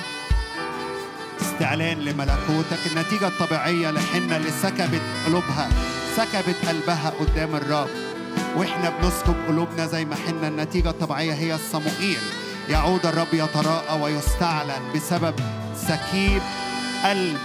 استعلان 1.40 1.99
لملكوتك 1.99 2.86
النتيجة 2.86 3.26
الطبيعية 3.28 3.90
لحنة 3.90 4.36
اللي 4.36 4.51
سكبت 4.62 5.01
قلوبها 5.26 5.68
سكبت 6.16 6.57
قلبها 6.68 7.12
قدام 7.20 7.55
الرب. 7.57 8.08
وإحنا 8.57 8.90
بنسكب 8.90 9.34
قلوبنا 9.49 9.86
زي 9.86 10.05
ما 10.05 10.16
حنا 10.16 10.49
النتيجة 10.49 10.90
الطبيعية 10.90 11.32
هي 11.32 11.55
صموئيل. 11.55 12.18
يعود 12.68 13.07
الرب 13.07 13.32
يتراءى 13.32 14.01
ويستعلن 14.01 14.92
بسبب 14.94 15.34
سكيب 15.76 16.42
قلب 17.05 17.38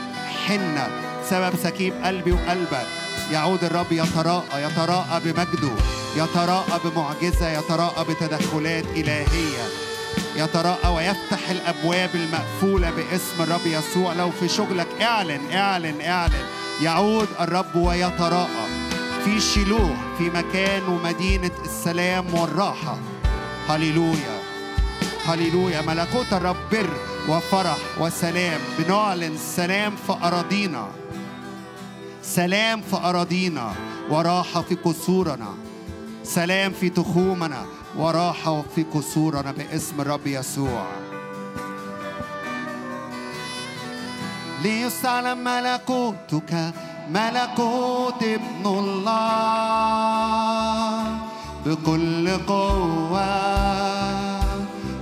حنة 0.48 0.88
بسبب 1.30 1.54
سكيب 1.64 1.94
قلبي 2.04 2.32
وقلبك. 2.32 2.88
يعود 3.32 3.64
الرب 3.64 3.92
يتراءى 3.92 4.64
يتراءى 4.64 5.20
بمجده 5.26 5.72
يتراءى 6.18 6.80
بمعجزة 6.86 7.50
يتراءى 7.50 8.06
بتدخلات 8.10 8.86
إلهية. 8.96 9.64
يتراءى 10.36 10.90
ويفتح 10.90 11.50
الأبواب 11.50 12.10
المقفولة 12.16 12.92
باسم 12.92 13.44
الرب 13.44 13.66
يسوع. 13.66 14.14
لو 14.14 14.32
في 14.32 14.50
شغلك 14.50 14.88
اعلن 15.02 15.52
اعلن 15.52 16.02
اعلن. 16.02 16.46
يعود 16.82 17.28
الرب 17.40 17.76
ويتراءى. 17.76 18.83
في 19.26 19.42
شيلوه 19.42 19.96
في 20.18 20.30
مكان 20.30 20.84
ومدينة 20.84 21.52
السلام 21.66 22.34
والراحة. 22.34 22.98
هللويا. 23.70 24.40
هللويا. 25.26 25.82
ملكوت 25.82 26.34
الرب 26.34 26.56
بر 26.72 26.90
وفرح 27.30 27.78
وسلام. 28.00 28.60
بنعلن 28.80 29.38
سلام 29.38 29.96
في 30.08 30.14
أراضينا. 30.24 30.88
سلام 32.24 32.82
في 32.82 32.96
أراضينا 32.96 33.74
وراحة 34.10 34.62
في 34.62 34.76
قصورنا. 34.76 35.54
سلام 36.24 36.72
في 36.72 36.90
تخومنا 36.90 37.66
وراحة 37.98 38.64
في 38.76 38.84
قصورنا 38.84 39.52
باسم 39.52 40.02
الرب 40.02 40.28
يسوع. 40.28 40.88
ليستعلم 44.64 45.44
ملكوتك 45.44 46.74
ملكوت 47.10 48.24
ابن 48.24 48.66
الله 48.66 49.44
بكل 51.66 52.38
قوة 52.48 53.44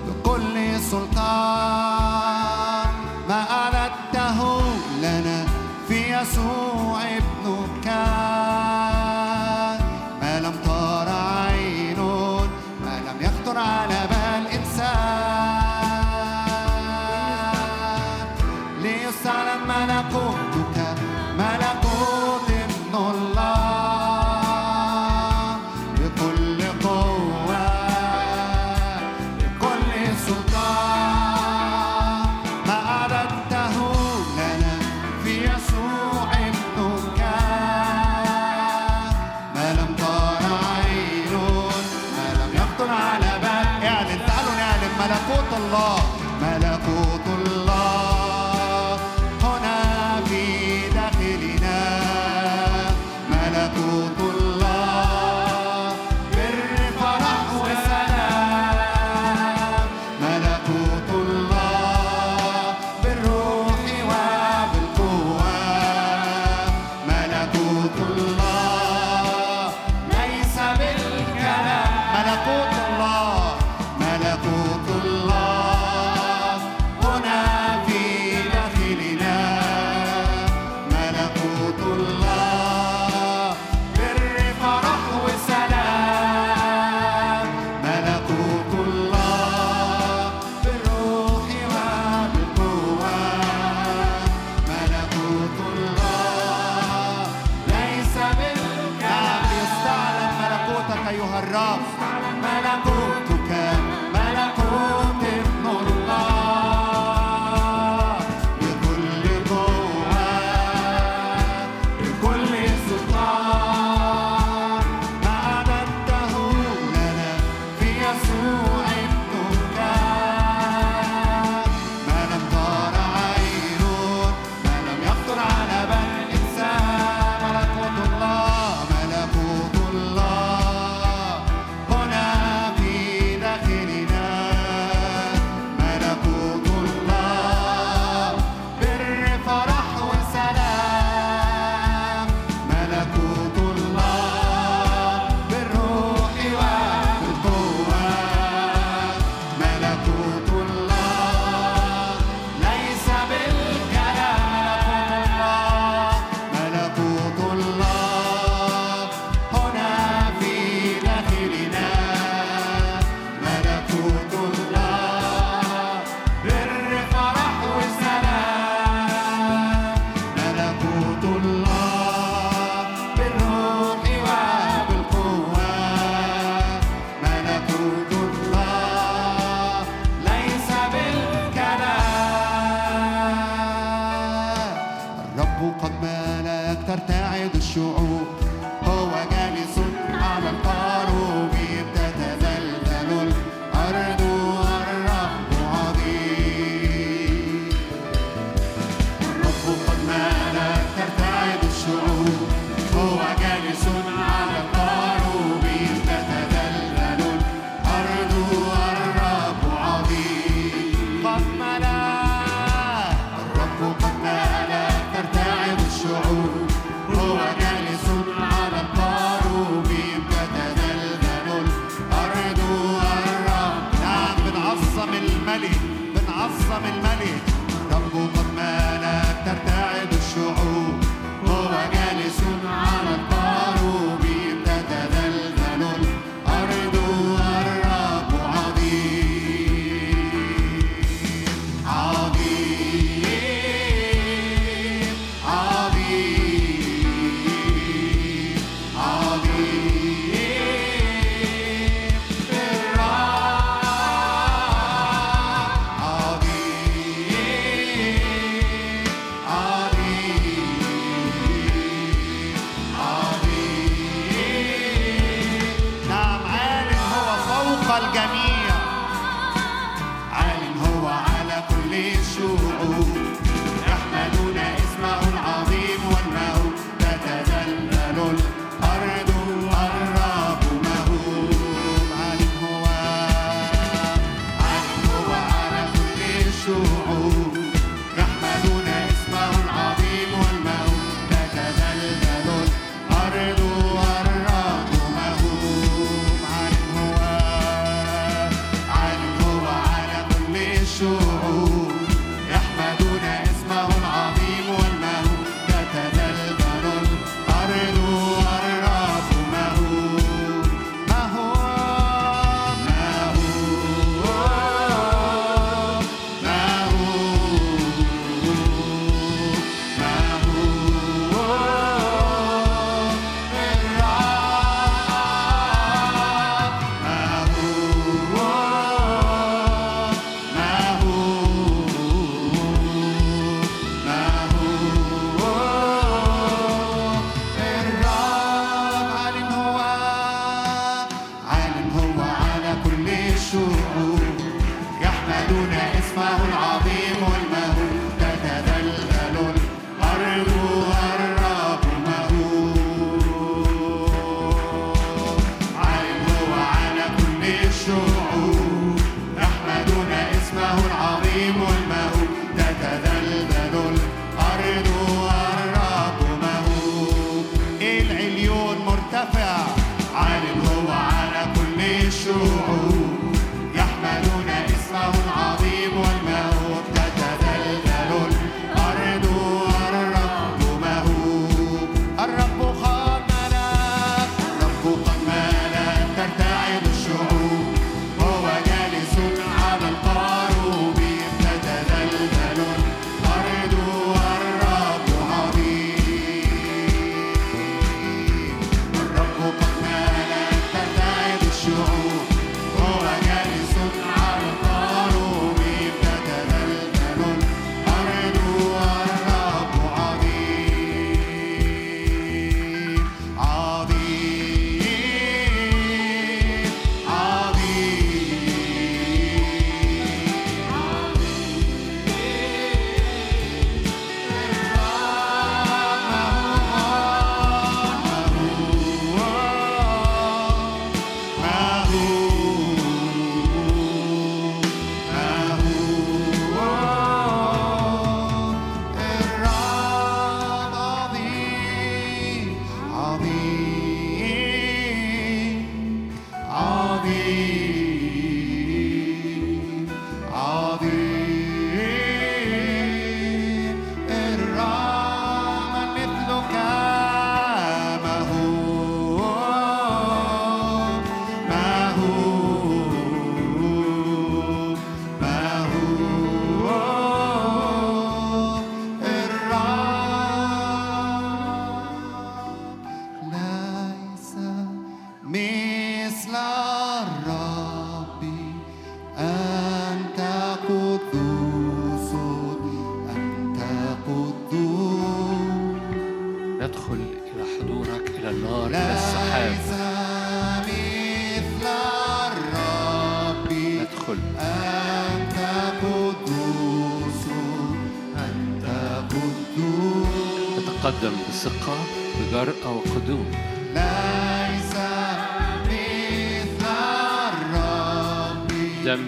بكل 0.07 0.79
سلطان. 0.91 1.90
ملكوت 45.62 46.00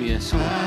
دم 0.08 0.63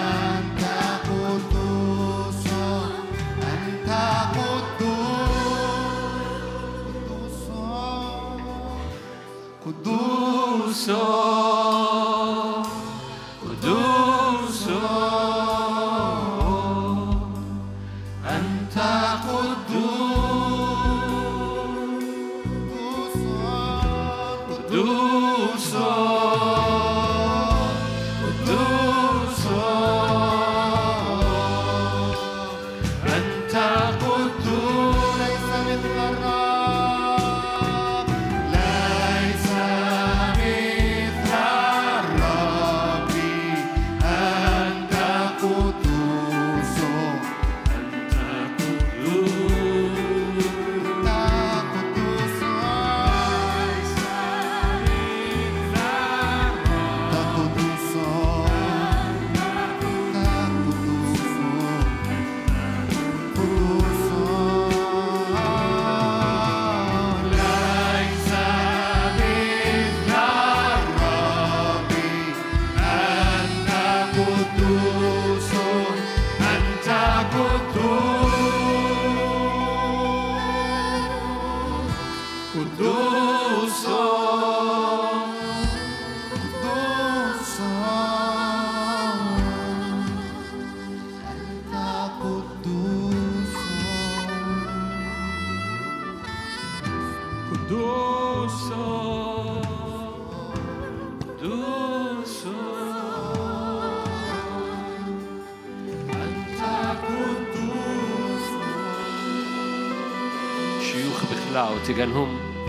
تيجانهم 111.87 112.29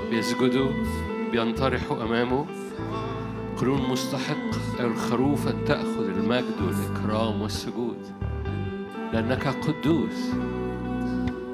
بيسجدوا 0.09 0.71
بينطرحوا 1.31 2.03
أمامه. 2.03 2.45
قرون 3.57 3.89
مستحق 3.89 4.79
الخروف 4.79 5.47
أن 5.47 5.65
تأخذ 5.65 6.09
المجد 6.09 6.61
والإكرام 6.61 7.41
والسجود. 7.41 7.97
لأنك 9.13 9.47
قدوس. 9.47 10.31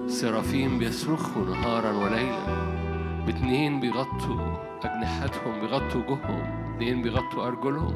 سرافيم 0.07 0.79
بيصرخوا 0.79 1.45
نهارا 1.45 1.91
وليلا. 1.91 2.45
باتنين 3.25 3.79
بيغطوا 3.79 4.39
أجنحتهم 4.83 5.59
بيغطوا 5.61 6.01
وجوههم 6.01 6.73
اتنين 6.75 7.01
بيغطوا 7.01 7.47
أرجلهم. 7.47 7.95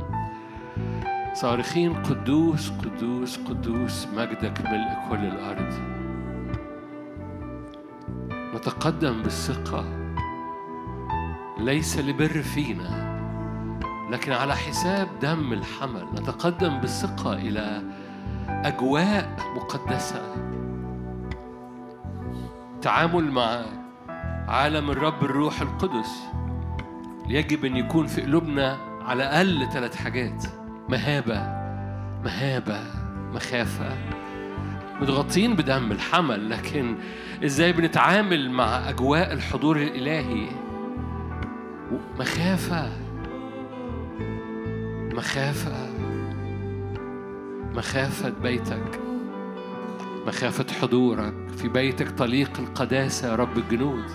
صارخين 1.34 1.94
قدوس 1.94 2.70
قدوس 2.70 3.38
قدوس 3.38 4.08
مجدك 4.18 4.62
ملء 4.62 5.10
كل 5.10 5.26
الأرض. 5.26 5.97
نتقدم 8.68 9.22
بالثقة 9.22 9.86
ليس 11.58 11.98
لبر 11.98 12.42
فينا 12.42 13.08
لكن 14.12 14.32
على 14.32 14.56
حساب 14.56 15.08
دم 15.22 15.54
الحمل. 15.54 16.06
نتقدم 16.14 16.78
بالثقة 16.80 17.34
إلى 17.34 17.84
أجواء 18.48 19.36
مقدسة. 19.56 20.22
تعامل 22.82 23.32
مع 23.32 23.66
عالم 24.48 24.92
الرب 24.92 25.24
الروح 25.24 25.62
القدس 25.62 26.24
يجب 27.28 27.66
أن 27.66 27.76
يكون 27.76 28.08
في 28.08 28.22
قلوبنا 28.22 28.78
على 29.02 29.24
الأقل 29.24 29.70
ثلاث 29.72 29.96
حاجات 29.96 30.46
مهابة 30.90 31.40
مهابة 32.24 32.80
مخافة. 33.34 34.17
متغطين 35.02 35.56
بدم 35.56 35.92
الحمل 35.92 36.50
لكن 36.50 36.96
إزاي 37.46 37.74
بنتعامل 37.74 38.52
مع 38.52 38.90
أجواء 38.90 39.34
الحضور 39.34 39.78
الإلهي؟ 39.78 40.48
مخافة. 42.20 42.92
مخافة. 45.14 45.90
مخافة 47.74 48.30
بيتك. 48.30 49.00
مخافة 50.28 50.66
حضورك. 50.82 51.34
في 51.58 51.68
بيتك 51.68 52.10
طليق 52.10 52.52
القداسة 52.60 53.28
يا 53.30 53.36
رب 53.36 53.58
الجنود. 53.58 54.06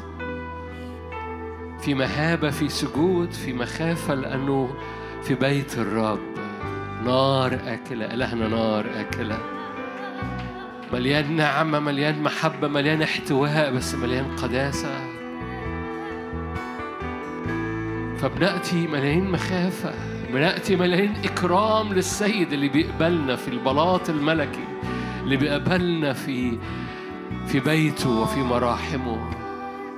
في 1.80 1.94
مهابة 1.94 2.50
في 2.50 2.68
سجود 2.68 3.32
في 3.32 3.52
مخافة 3.52 4.14
لأنه 4.14 4.74
في 5.22 5.34
بيت 5.34 5.78
الرب. 5.78 6.32
نار 7.04 7.54
آكلة 7.66 8.14
إلهنا 8.14 8.48
نار 8.48 8.86
آكلة. 9.00 9.61
مليان 10.92 11.36
نعمة 11.36 11.78
مليان 11.78 12.22
محبة 12.22 12.68
مليان 12.68 13.02
احتواء 13.02 13.74
بس 13.74 13.94
مليان 13.94 14.36
قداسة. 14.36 15.00
فبنأتي 18.18 18.86
مليان 18.86 19.30
مخافة 19.30 19.94
بنأتي 20.32 20.76
مليان 20.76 21.14
إكرام 21.24 21.92
للسيد 21.92 22.52
اللي 22.52 22.68
بيقبلنا 22.68 23.36
في 23.36 23.48
البلاط 23.48 24.10
الملكي 24.10 24.64
اللي 25.24 25.36
بيقبلنا 25.36 26.12
في 26.12 26.58
في 27.46 27.60
بيته 27.60 28.10
وفي 28.10 28.40
مراحمه. 28.40 29.30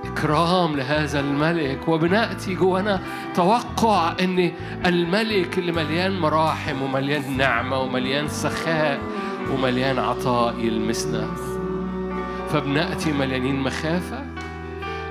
إكرام 0.05 0.77
لهذا 0.77 1.21
الملك. 1.21 1.89
وبنأتي 1.89 2.55
جوانا 2.55 3.03
توقع 3.35 4.15
إن 4.21 4.53
الملك 4.87 5.59
اللي 5.59 5.73
مليان 5.73 6.21
مراحم 6.21 6.83
ومليان 6.83 7.37
نعمة 7.37 7.81
ومليان 7.81 8.29
سخاء 8.29 9.01
ومليان 9.53 9.99
عطاء 9.99 10.59
يلمسنا. 10.59 11.27
فبنأتي 12.53 13.13
مليانين 13.13 13.61
مخافة 13.61 14.25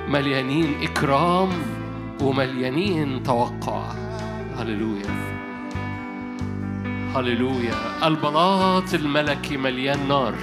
مليانين 0.07 0.75
إكرام 0.81 1.49
ومليانين 2.21 3.23
توقع. 3.23 3.84
هللويا. 4.57 5.34
هللويا. 7.15 8.07
البلاط 8.07 8.93
الملكي 8.93 9.57
مليان 9.57 10.07
نار 10.07 10.34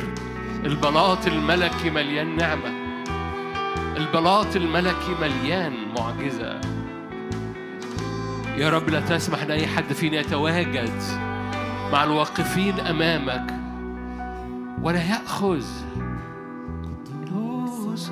البلاط 0.64 1.26
الملكي 1.26 1.91
مليان 1.91 2.36
نعمة 2.36 2.80
البلاط 3.97 4.57
الملكي 4.57 5.14
مليان 5.20 5.72
معجزة. 5.99 6.61
يا 8.57 8.70
رب 8.70 8.88
لا 8.88 9.01
تسمح 9.01 9.43
لأي 9.43 9.66
حد 9.66 9.93
فينا 9.93 10.20
يتواجد 10.20 11.03
مع 11.93 12.05
الواقفين 12.05 12.80
أمامك. 12.80 13.60
ولا 14.83 15.03
يأخذ 15.11 15.64
قدوس 17.07 18.11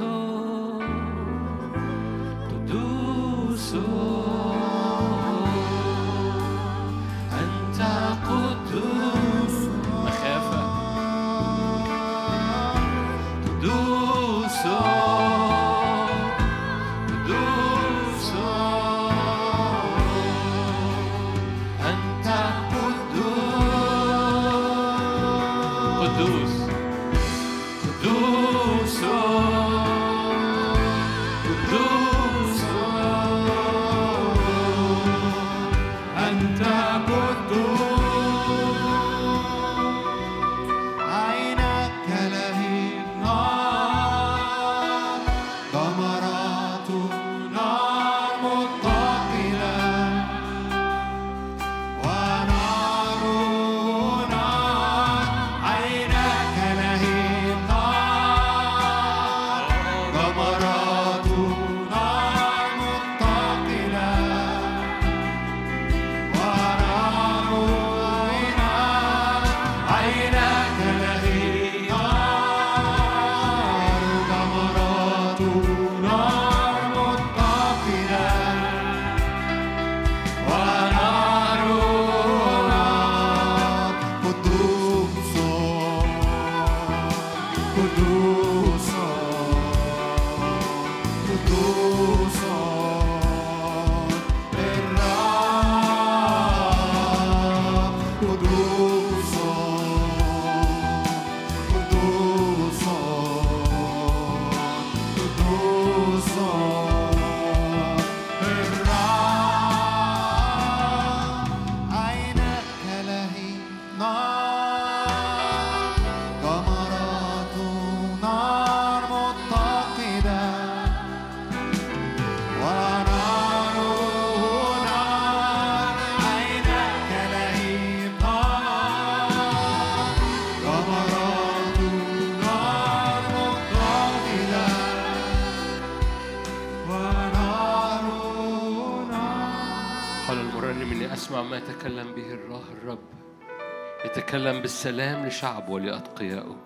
يتكلم 144.28 144.60
بالسلام 144.62 145.26
لشعبه 145.26 145.72
ولأتقيائه 145.72 146.56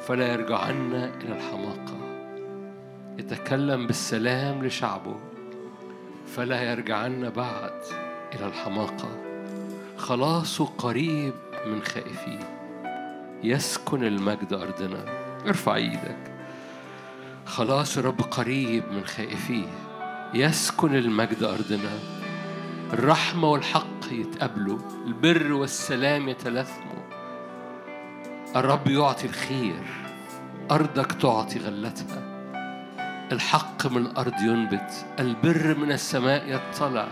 فلا 0.00 0.32
يرجعن 0.32 0.94
إلى 0.94 1.36
الحماقة. 1.36 1.96
يتكلم 3.18 3.86
بالسلام 3.86 4.64
لشعبه 4.64 5.16
فلا 6.26 6.62
يرجعن 6.62 7.30
بعد 7.30 7.80
إلى 8.34 8.46
الحماقة. 8.46 9.08
خلاصه 9.98 10.64
قريب 10.64 11.34
من 11.66 11.82
خائفين 11.82 12.44
يسكن 13.42 14.04
المجد 14.04 14.52
أرضنا. 14.52 15.04
ارفع 15.46 15.74
إيدك. 15.74 16.32
خلاص 17.46 17.98
الرب 17.98 18.20
قريب 18.20 18.84
من 18.92 19.04
خائفيه 19.04 19.68
يسكن 20.34 20.94
المجد 20.96 21.42
أرضنا. 21.42 22.15
الرحمة 22.92 23.50
والحق 23.50 24.12
يتقابلوا 24.12 24.78
البر 25.06 25.52
والسلام 25.52 26.28
يتلاثموا 26.28 27.02
الرب 28.56 28.88
يعطي 28.88 29.26
الخير 29.26 29.82
أرضك 30.70 31.12
تعطي 31.12 31.58
غلتها. 31.58 32.22
الحق 33.32 33.86
من 33.86 34.06
الأرض 34.06 34.40
ينبت 34.40 35.06
البر 35.20 35.78
من 35.78 35.92
السماء 35.92 36.42
يطلع. 36.48 37.08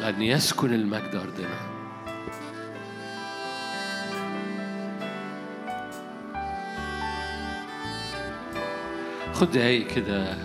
لأن 0.00 0.22
يسكن 0.22 0.74
المجد 0.74 1.14
أرضنا. 1.14 1.71
خد 9.32 9.50
دقايق 9.50 9.86
كده. 9.86 10.36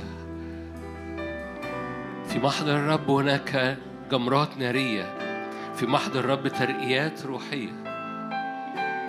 في 2.27 2.39
محضر 2.39 2.75
الرب 2.75 3.09
هناك 3.09 3.77
جمرات 4.11 4.57
نارية. 4.57 5.17
في 5.75 5.85
محضر 5.85 6.19
الرب 6.19 6.47
ترقيات 6.47 7.25
روحية. 7.25 7.83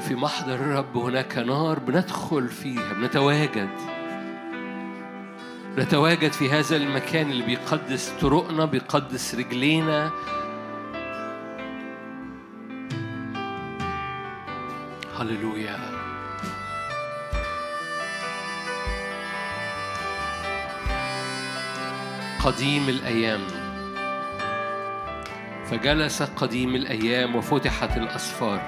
في 0.01 0.15
محضر 0.15 0.55
الرب 0.55 0.97
هناك 0.97 1.39
نار 1.39 1.79
بندخل 1.79 2.49
فيها 2.49 2.93
بنتواجد. 2.93 3.69
نتواجد 5.79 6.33
في 6.33 6.51
هذا 6.51 6.77
المكان 6.77 7.31
اللي 7.31 7.47
بيقدس 7.47 8.13
طرقنا 8.21 8.65
بيقدس 8.65 9.35
رجلينا. 9.35 10.11
هللويا. 15.19 15.98
قديم 22.49 22.89
الأيام. 22.89 23.41
فجلس 25.71 26.23
قديم 26.23 26.75
الأيام 26.75 27.37
وفتحت 27.37 27.97
الأسفار 27.97 28.61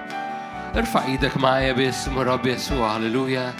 ارفع 0.77 1.07
إيدك 1.07 1.37
معايا 1.37 1.73
باسم 1.73 2.19
الرب 2.19 2.47
يسوع 2.47 2.97
هللويا. 2.97 3.55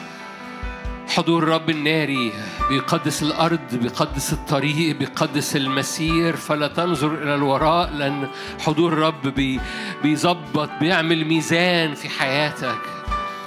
حضور 1.09 1.43
الرب 1.43 1.71
الناري 1.71 2.33
بيقدس 2.69 3.23
الأرض 3.23 3.61
بيقدس 3.73 4.33
الطريق 4.33 4.97
بيقدس 4.97 5.57
المسير. 5.57 6.37
فلا 6.37 6.69
تنظر 6.69 7.23
إلى 7.23 7.35
الوراء 7.35 7.91
لأن 7.93 8.29
حضور 8.59 9.11
بي 9.11 9.61
بيظبط 10.03 10.71
بيعمل 10.81 11.25
ميزان 11.25 11.95
في 11.95 12.09
حياتك. 12.09 13.00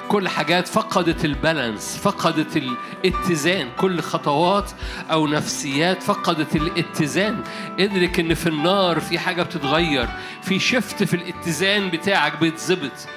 كل 0.08 0.30
حاجات 0.30 0.68
فقدت 0.68 1.26
البالانس 1.26 1.98
فقدت 1.98 2.58
الاتزان. 2.58 3.70
كل 3.78 4.02
خطوات 4.02 4.72
أو 5.12 5.28
نفسيات 5.28 6.04
فقدت 6.04 6.56
الاتزان. 6.56 7.44
ادرك 7.80 8.20
إن 8.20 8.34
في 8.34 8.48
النار 8.50 9.00
في 9.00 9.20
حاجة 9.20 9.44
بتتغير 9.44 10.08
في 10.42 10.60
شفت 10.60 11.04
في 11.04 11.14
الاتزان 11.14 11.90
بتاعك 11.90 12.40
بيتظبط. 12.40 13.08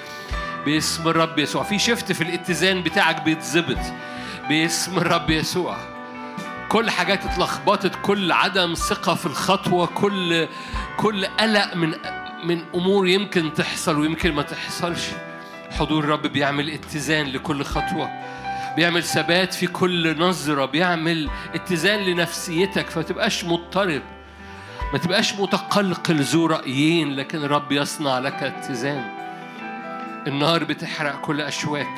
باسم 0.67 1.09
الرب 1.09 1.39
يسوع 1.39 1.63
في 1.63 1.79
شفت 1.79 2.13
في 2.13 2.21
الاتزان 2.21 2.83
بتاعك 2.83 3.23
بيتظبط. 3.23 3.79
باسم 4.49 4.99
الرب 4.99 5.31
يسوع. 5.31 5.77
كل 6.69 6.91
حاجات 6.91 7.25
اتلخبطت 7.25 7.93
كل 8.03 8.33
عدم 8.33 8.75
ثقة 8.75 9.15
في 9.15 9.27
الخطوة 9.27 9.87
كل 9.87 10.49
كل 10.97 11.27
قلق 11.27 11.75
من 11.75 11.95
من 12.45 12.65
أمور 12.75 13.09
يمكن 13.09 13.55
تحصل 13.55 13.99
ويمكن 13.99 14.33
ما 14.33 14.43
تحصلش. 14.43 15.09
حضور 15.71 16.05
الرب 16.05 16.23
بيعمل 16.27 16.71
اتزان 16.71 17.27
لكل 17.27 17.65
خطوة 17.65 18.11
بيعمل 18.77 19.03
ثبات 19.03 19.55
في 19.55 19.67
كل 19.67 20.19
نظرة 20.19 20.65
بيعمل 20.65 21.31
اتزان 21.55 22.01
لنفسيتك 22.01 22.91
فما 22.91 23.03
تبقاش 23.03 23.45
مضطرب 23.45 24.03
ما 24.93 24.99
تبقاش 24.99 25.35
متقلقل 25.35 26.21
ذو 26.21 26.47
رأيين 26.47 27.17
لكن 27.17 27.45
الرب 27.45 27.73
يصنع 27.73 28.19
لك 28.19 28.43
اتزان. 28.43 29.05
النار 30.27 30.65
بتحرق 30.65 31.21
كل 31.21 31.41
أشواك 31.41 31.89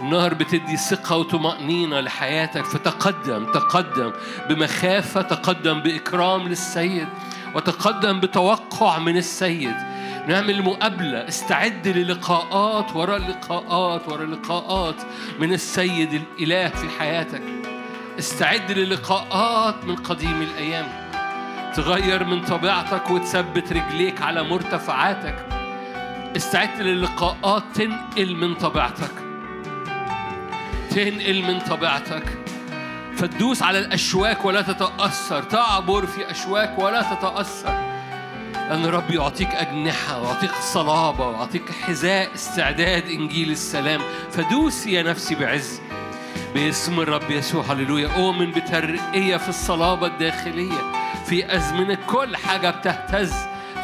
النار 0.00 0.34
بتدي 0.34 0.76
ثقة 0.76 1.16
وطمأنينة 1.16 2.00
لحياتك 2.00 2.64
فتقدم 2.64 3.52
تقدم 3.52 4.12
بمخافة 4.48 5.22
تقدم 5.22 5.80
بإكرام 5.80 6.48
للسيد 6.48 7.08
وتقدم 7.54 8.20
بتوقع 8.20 8.98
من 8.98 9.16
السيد. 9.16 9.95
نعمل 10.26 10.62
مقابلة. 10.62 11.28
استعد 11.28 11.88
للقاءات 11.88 12.96
وراء 12.96 13.18
لقاءات 13.18 14.08
وراء 14.08 14.26
لقاءات 14.26 15.02
من 15.38 15.52
السيد 15.52 16.12
الإله 16.12 16.68
في 16.68 16.88
حياتك. 16.98 17.42
استعد 18.18 18.72
للقاءات 18.72 19.84
من 19.84 19.96
قديم 19.96 20.42
الأيام. 20.42 20.86
تغير 21.74 22.24
من 22.24 22.44
طبيعتك 22.44 23.10
وتثبت 23.10 23.72
رجليك 23.72 24.22
على 24.22 24.42
مرتفعاتك. 24.42 25.46
استعد 26.36 26.80
للقاءات 26.80 27.62
تنقل 27.74 28.36
من 28.36 28.54
طبيعتك. 28.54 29.12
تنقل 30.90 31.42
من 31.42 31.60
طبيعتك. 31.60 32.38
فتدوس 33.16 33.62
على 33.62 33.78
الأشواك 33.78 34.44
ولا 34.44 34.62
تتأثر. 34.62 35.42
تعبر 35.42 36.06
في 36.06 36.30
أشواك 36.30 36.78
ولا 36.78 37.02
تتأثر. 37.02 37.95
لأن 38.68 38.84
الرب 38.84 39.10
يعطيك 39.10 39.48
أجنحة 39.48 40.20
ويعطيك 40.20 40.50
صلابة 40.52 41.28
ويعطيك 41.28 41.72
حذاء 41.72 42.34
استعداد 42.34 43.06
إنجيل 43.06 43.50
السلام. 43.50 44.00
فدوسي 44.30 44.92
يا 44.92 45.02
نفسي 45.02 45.34
بعز 45.34 45.80
باسم 46.54 47.00
الرب 47.00 47.30
يسوع 47.30 47.64
هللويا. 47.64 48.08
أؤمن 48.16 48.50
بترقية 48.50 49.36
في 49.36 49.48
الصلابة 49.48 50.06
الداخلية 50.06 50.92
في 51.26 51.56
أزمنة 51.56 51.98
كل 52.06 52.36
حاجة 52.36 52.70
بتهتز 52.70 53.34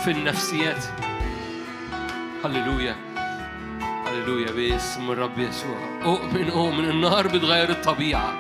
في 0.05 0.11
النفسيات. 0.11 0.85
هللويا 2.45 2.97
هللويا 4.07 4.53
باسم 4.53 5.11
الرب 5.11 5.39
يسوع. 5.39 5.77
أؤمن 6.05 6.51
أؤمن 6.51 6.85
النار 6.85 7.27
بتغير 7.27 7.71
الطبيعة. 7.71 8.33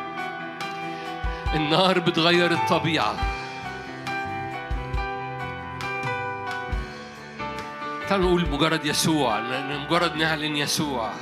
النار 1.55 1.99
بتغير 1.99 2.53
الطبيعة. 2.53 3.42
تعالوا 8.13 8.41
نقول 8.41 8.51
مجرد 8.51 8.87
يسوع 8.87 9.41
مجرد 9.87 10.17
نعلن 10.17 10.57
يسوع. 10.57 11.13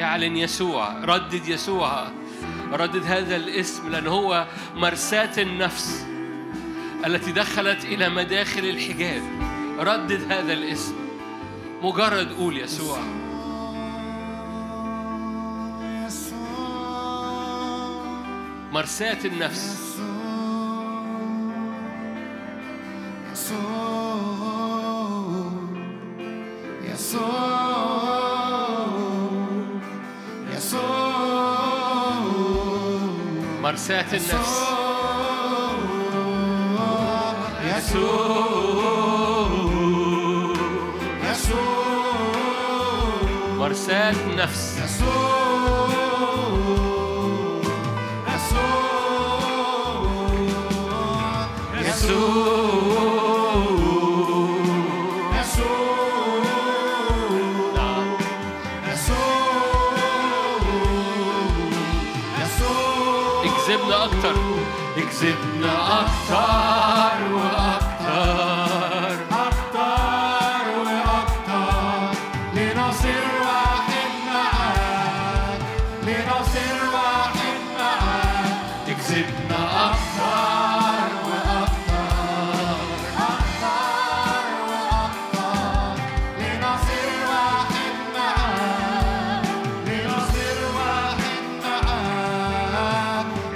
اعلن 0.00 0.36
يسوع 0.36 1.04
ردد 1.04 1.48
يسوع 1.48 2.08
ردد 2.72 3.04
هذا 3.04 3.36
الاسم 3.36 3.88
لأن 3.88 4.06
هو 4.06 4.46
مرساة 4.74 5.42
النفس 5.42 6.06
التي 7.06 7.32
دخلت 7.32 7.84
إلى 7.84 8.08
مداخل 8.08 8.64
الحجاب. 8.64 9.22
ردد 9.78 10.32
هذا 10.32 10.52
الاسم. 10.52 11.07
مجرد 11.82 12.32
قول 12.32 12.58
يسوع. 12.58 12.98
مرساة 18.72 19.18
النفس. 19.24 19.98
مرساة 33.62 34.06
النفس. 34.12 34.68
مرساة 43.88 44.10
النفس 44.26 44.78
نعم 57.76 58.16
اكذبنا 63.44 64.04
أكتر 64.04 64.34
اكذبنا 64.96 66.00
أكتر 66.00 66.77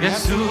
Jesús. 0.03 0.43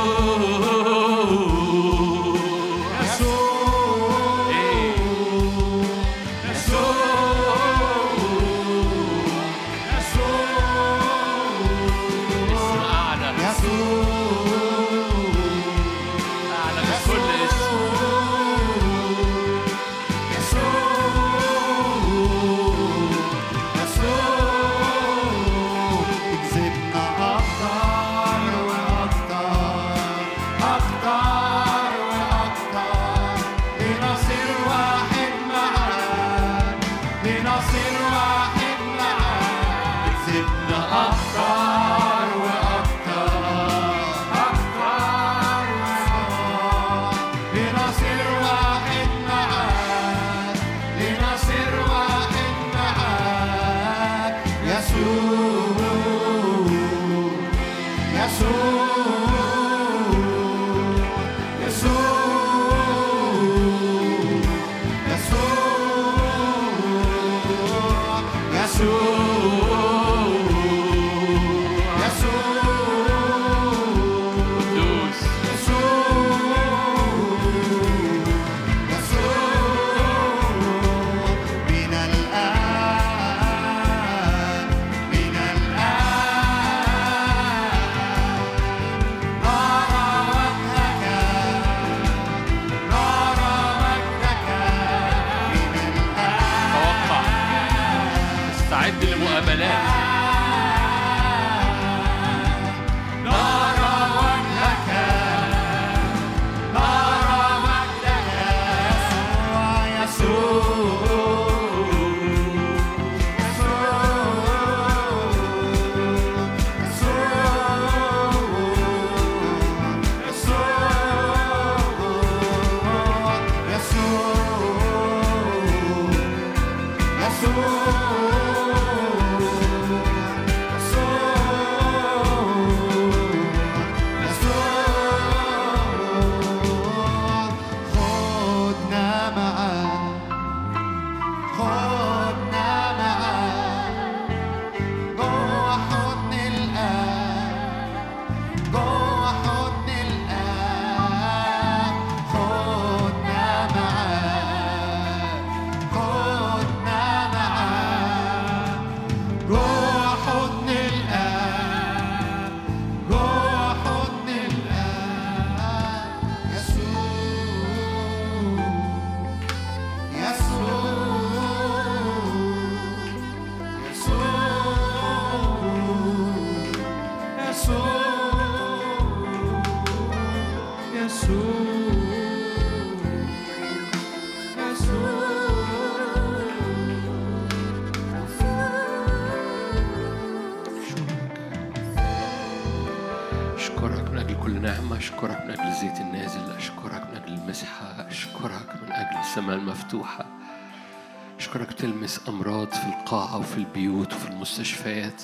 وفي 203.52 203.58
البيوت 203.60 204.14
وفي 204.14 204.28
المستشفيات. 204.30 205.22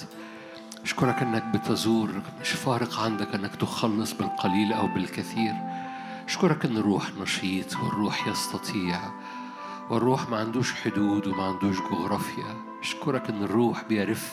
أشكرك 0.85 1.23
أنك 1.23 1.45
بتزور 1.45 2.23
مش 2.41 2.49
فارق 2.49 3.01
عندك 3.01 3.35
أنك 3.35 3.57
تخلص 3.57 4.13
بالقليل 4.13 4.73
أو 4.73 4.87
بالكثير. 4.87 5.55
أشكرك 6.27 6.65
أن 6.65 6.77
الروح 6.77 7.11
نشيط 7.21 7.77
والروح 7.77 8.29
يستطيع 8.29 9.01
والروح 9.91 10.29
ما 10.29 10.37
عندوش 10.37 10.73
حدود 10.73 11.27
وما 11.27 11.43
عندوش 11.45 11.77
جغرافيا. 11.81 12.57
أشكرك 12.83 13.31
أن 13.31 13.43
الروح 13.43 13.85
بيرف 13.85 14.33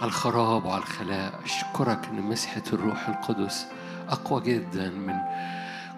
على 0.00 0.08
الخراب 0.08 0.64
وعلى 0.64 0.82
الخلاء. 0.82 1.40
أشكرك 1.44 2.08
أن 2.12 2.22
مسحة 2.22 2.62
الروح 2.72 3.08
القدس 3.08 3.66
أقوى 4.08 4.42
جدا 4.42 4.90
من 4.90 5.14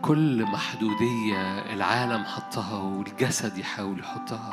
كل 0.02 0.44
محدودية 0.44 1.58
العالم 1.74 2.24
حطها 2.24 2.78
والجسد 2.82 3.58
يحاول 3.58 4.00
يحطها. 4.00 4.50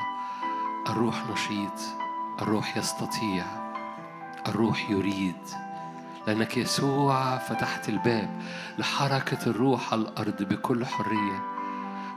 الروح 0.90 1.24
نشيط. 1.32 2.03
الروح 2.42 2.78
يستطيع 2.78 3.46
الروح 4.48 4.90
يريد. 4.90 5.42
لأنك 6.28 6.58
يسوع 6.58 7.38
فتحت 7.38 7.90
الباب 7.90 8.42
لحركة 8.78 9.50
الروح 9.50 9.94
على 9.94 10.02
الأرض 10.02 10.44
بكل 10.44 10.86
حرية. 10.86 11.44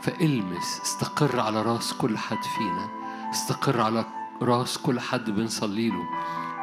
فالمس 0.02 0.80
استقر 0.84 1.40
على 1.40 1.62
راس 1.62 1.93
كل 1.93 2.18
حد 2.18 2.43
فينا. 2.59 2.88
استقر 3.30 3.80
على 3.80 4.05
راس 4.43 4.78
كل 4.78 5.01
حد 5.01 5.30
بنصلي 5.30 5.88
له. 5.88 6.05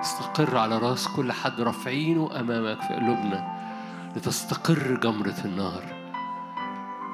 استقر 0.01 0.57
على 0.57 0.77
راس 0.77 1.07
كل 1.07 1.31
حد 1.31 1.61
رافعينه 1.61 2.39
أمامك 2.39 2.81
في 2.81 2.93
قلوبنا. 2.93 3.59
لتستقر 4.15 4.99
جمرة 5.03 5.41
النار. 5.45 6.13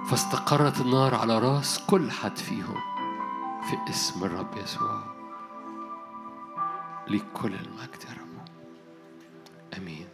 فاستقرت 0.09 0.81
النار 0.81 1.15
على 1.15 1.39
راس 1.39 1.79
كل 1.87 2.11
حد 2.11 2.37
فيهم. 2.37 2.75
في 3.69 3.91
اسم 3.91 4.23
الرب 4.23 4.57
يسوع. 4.57 5.09
ليك 7.10 7.23
كل 7.34 7.53
المجد 7.53 8.03
يا 8.10 8.14
رب. 8.22 8.48
آمين. 9.77 10.09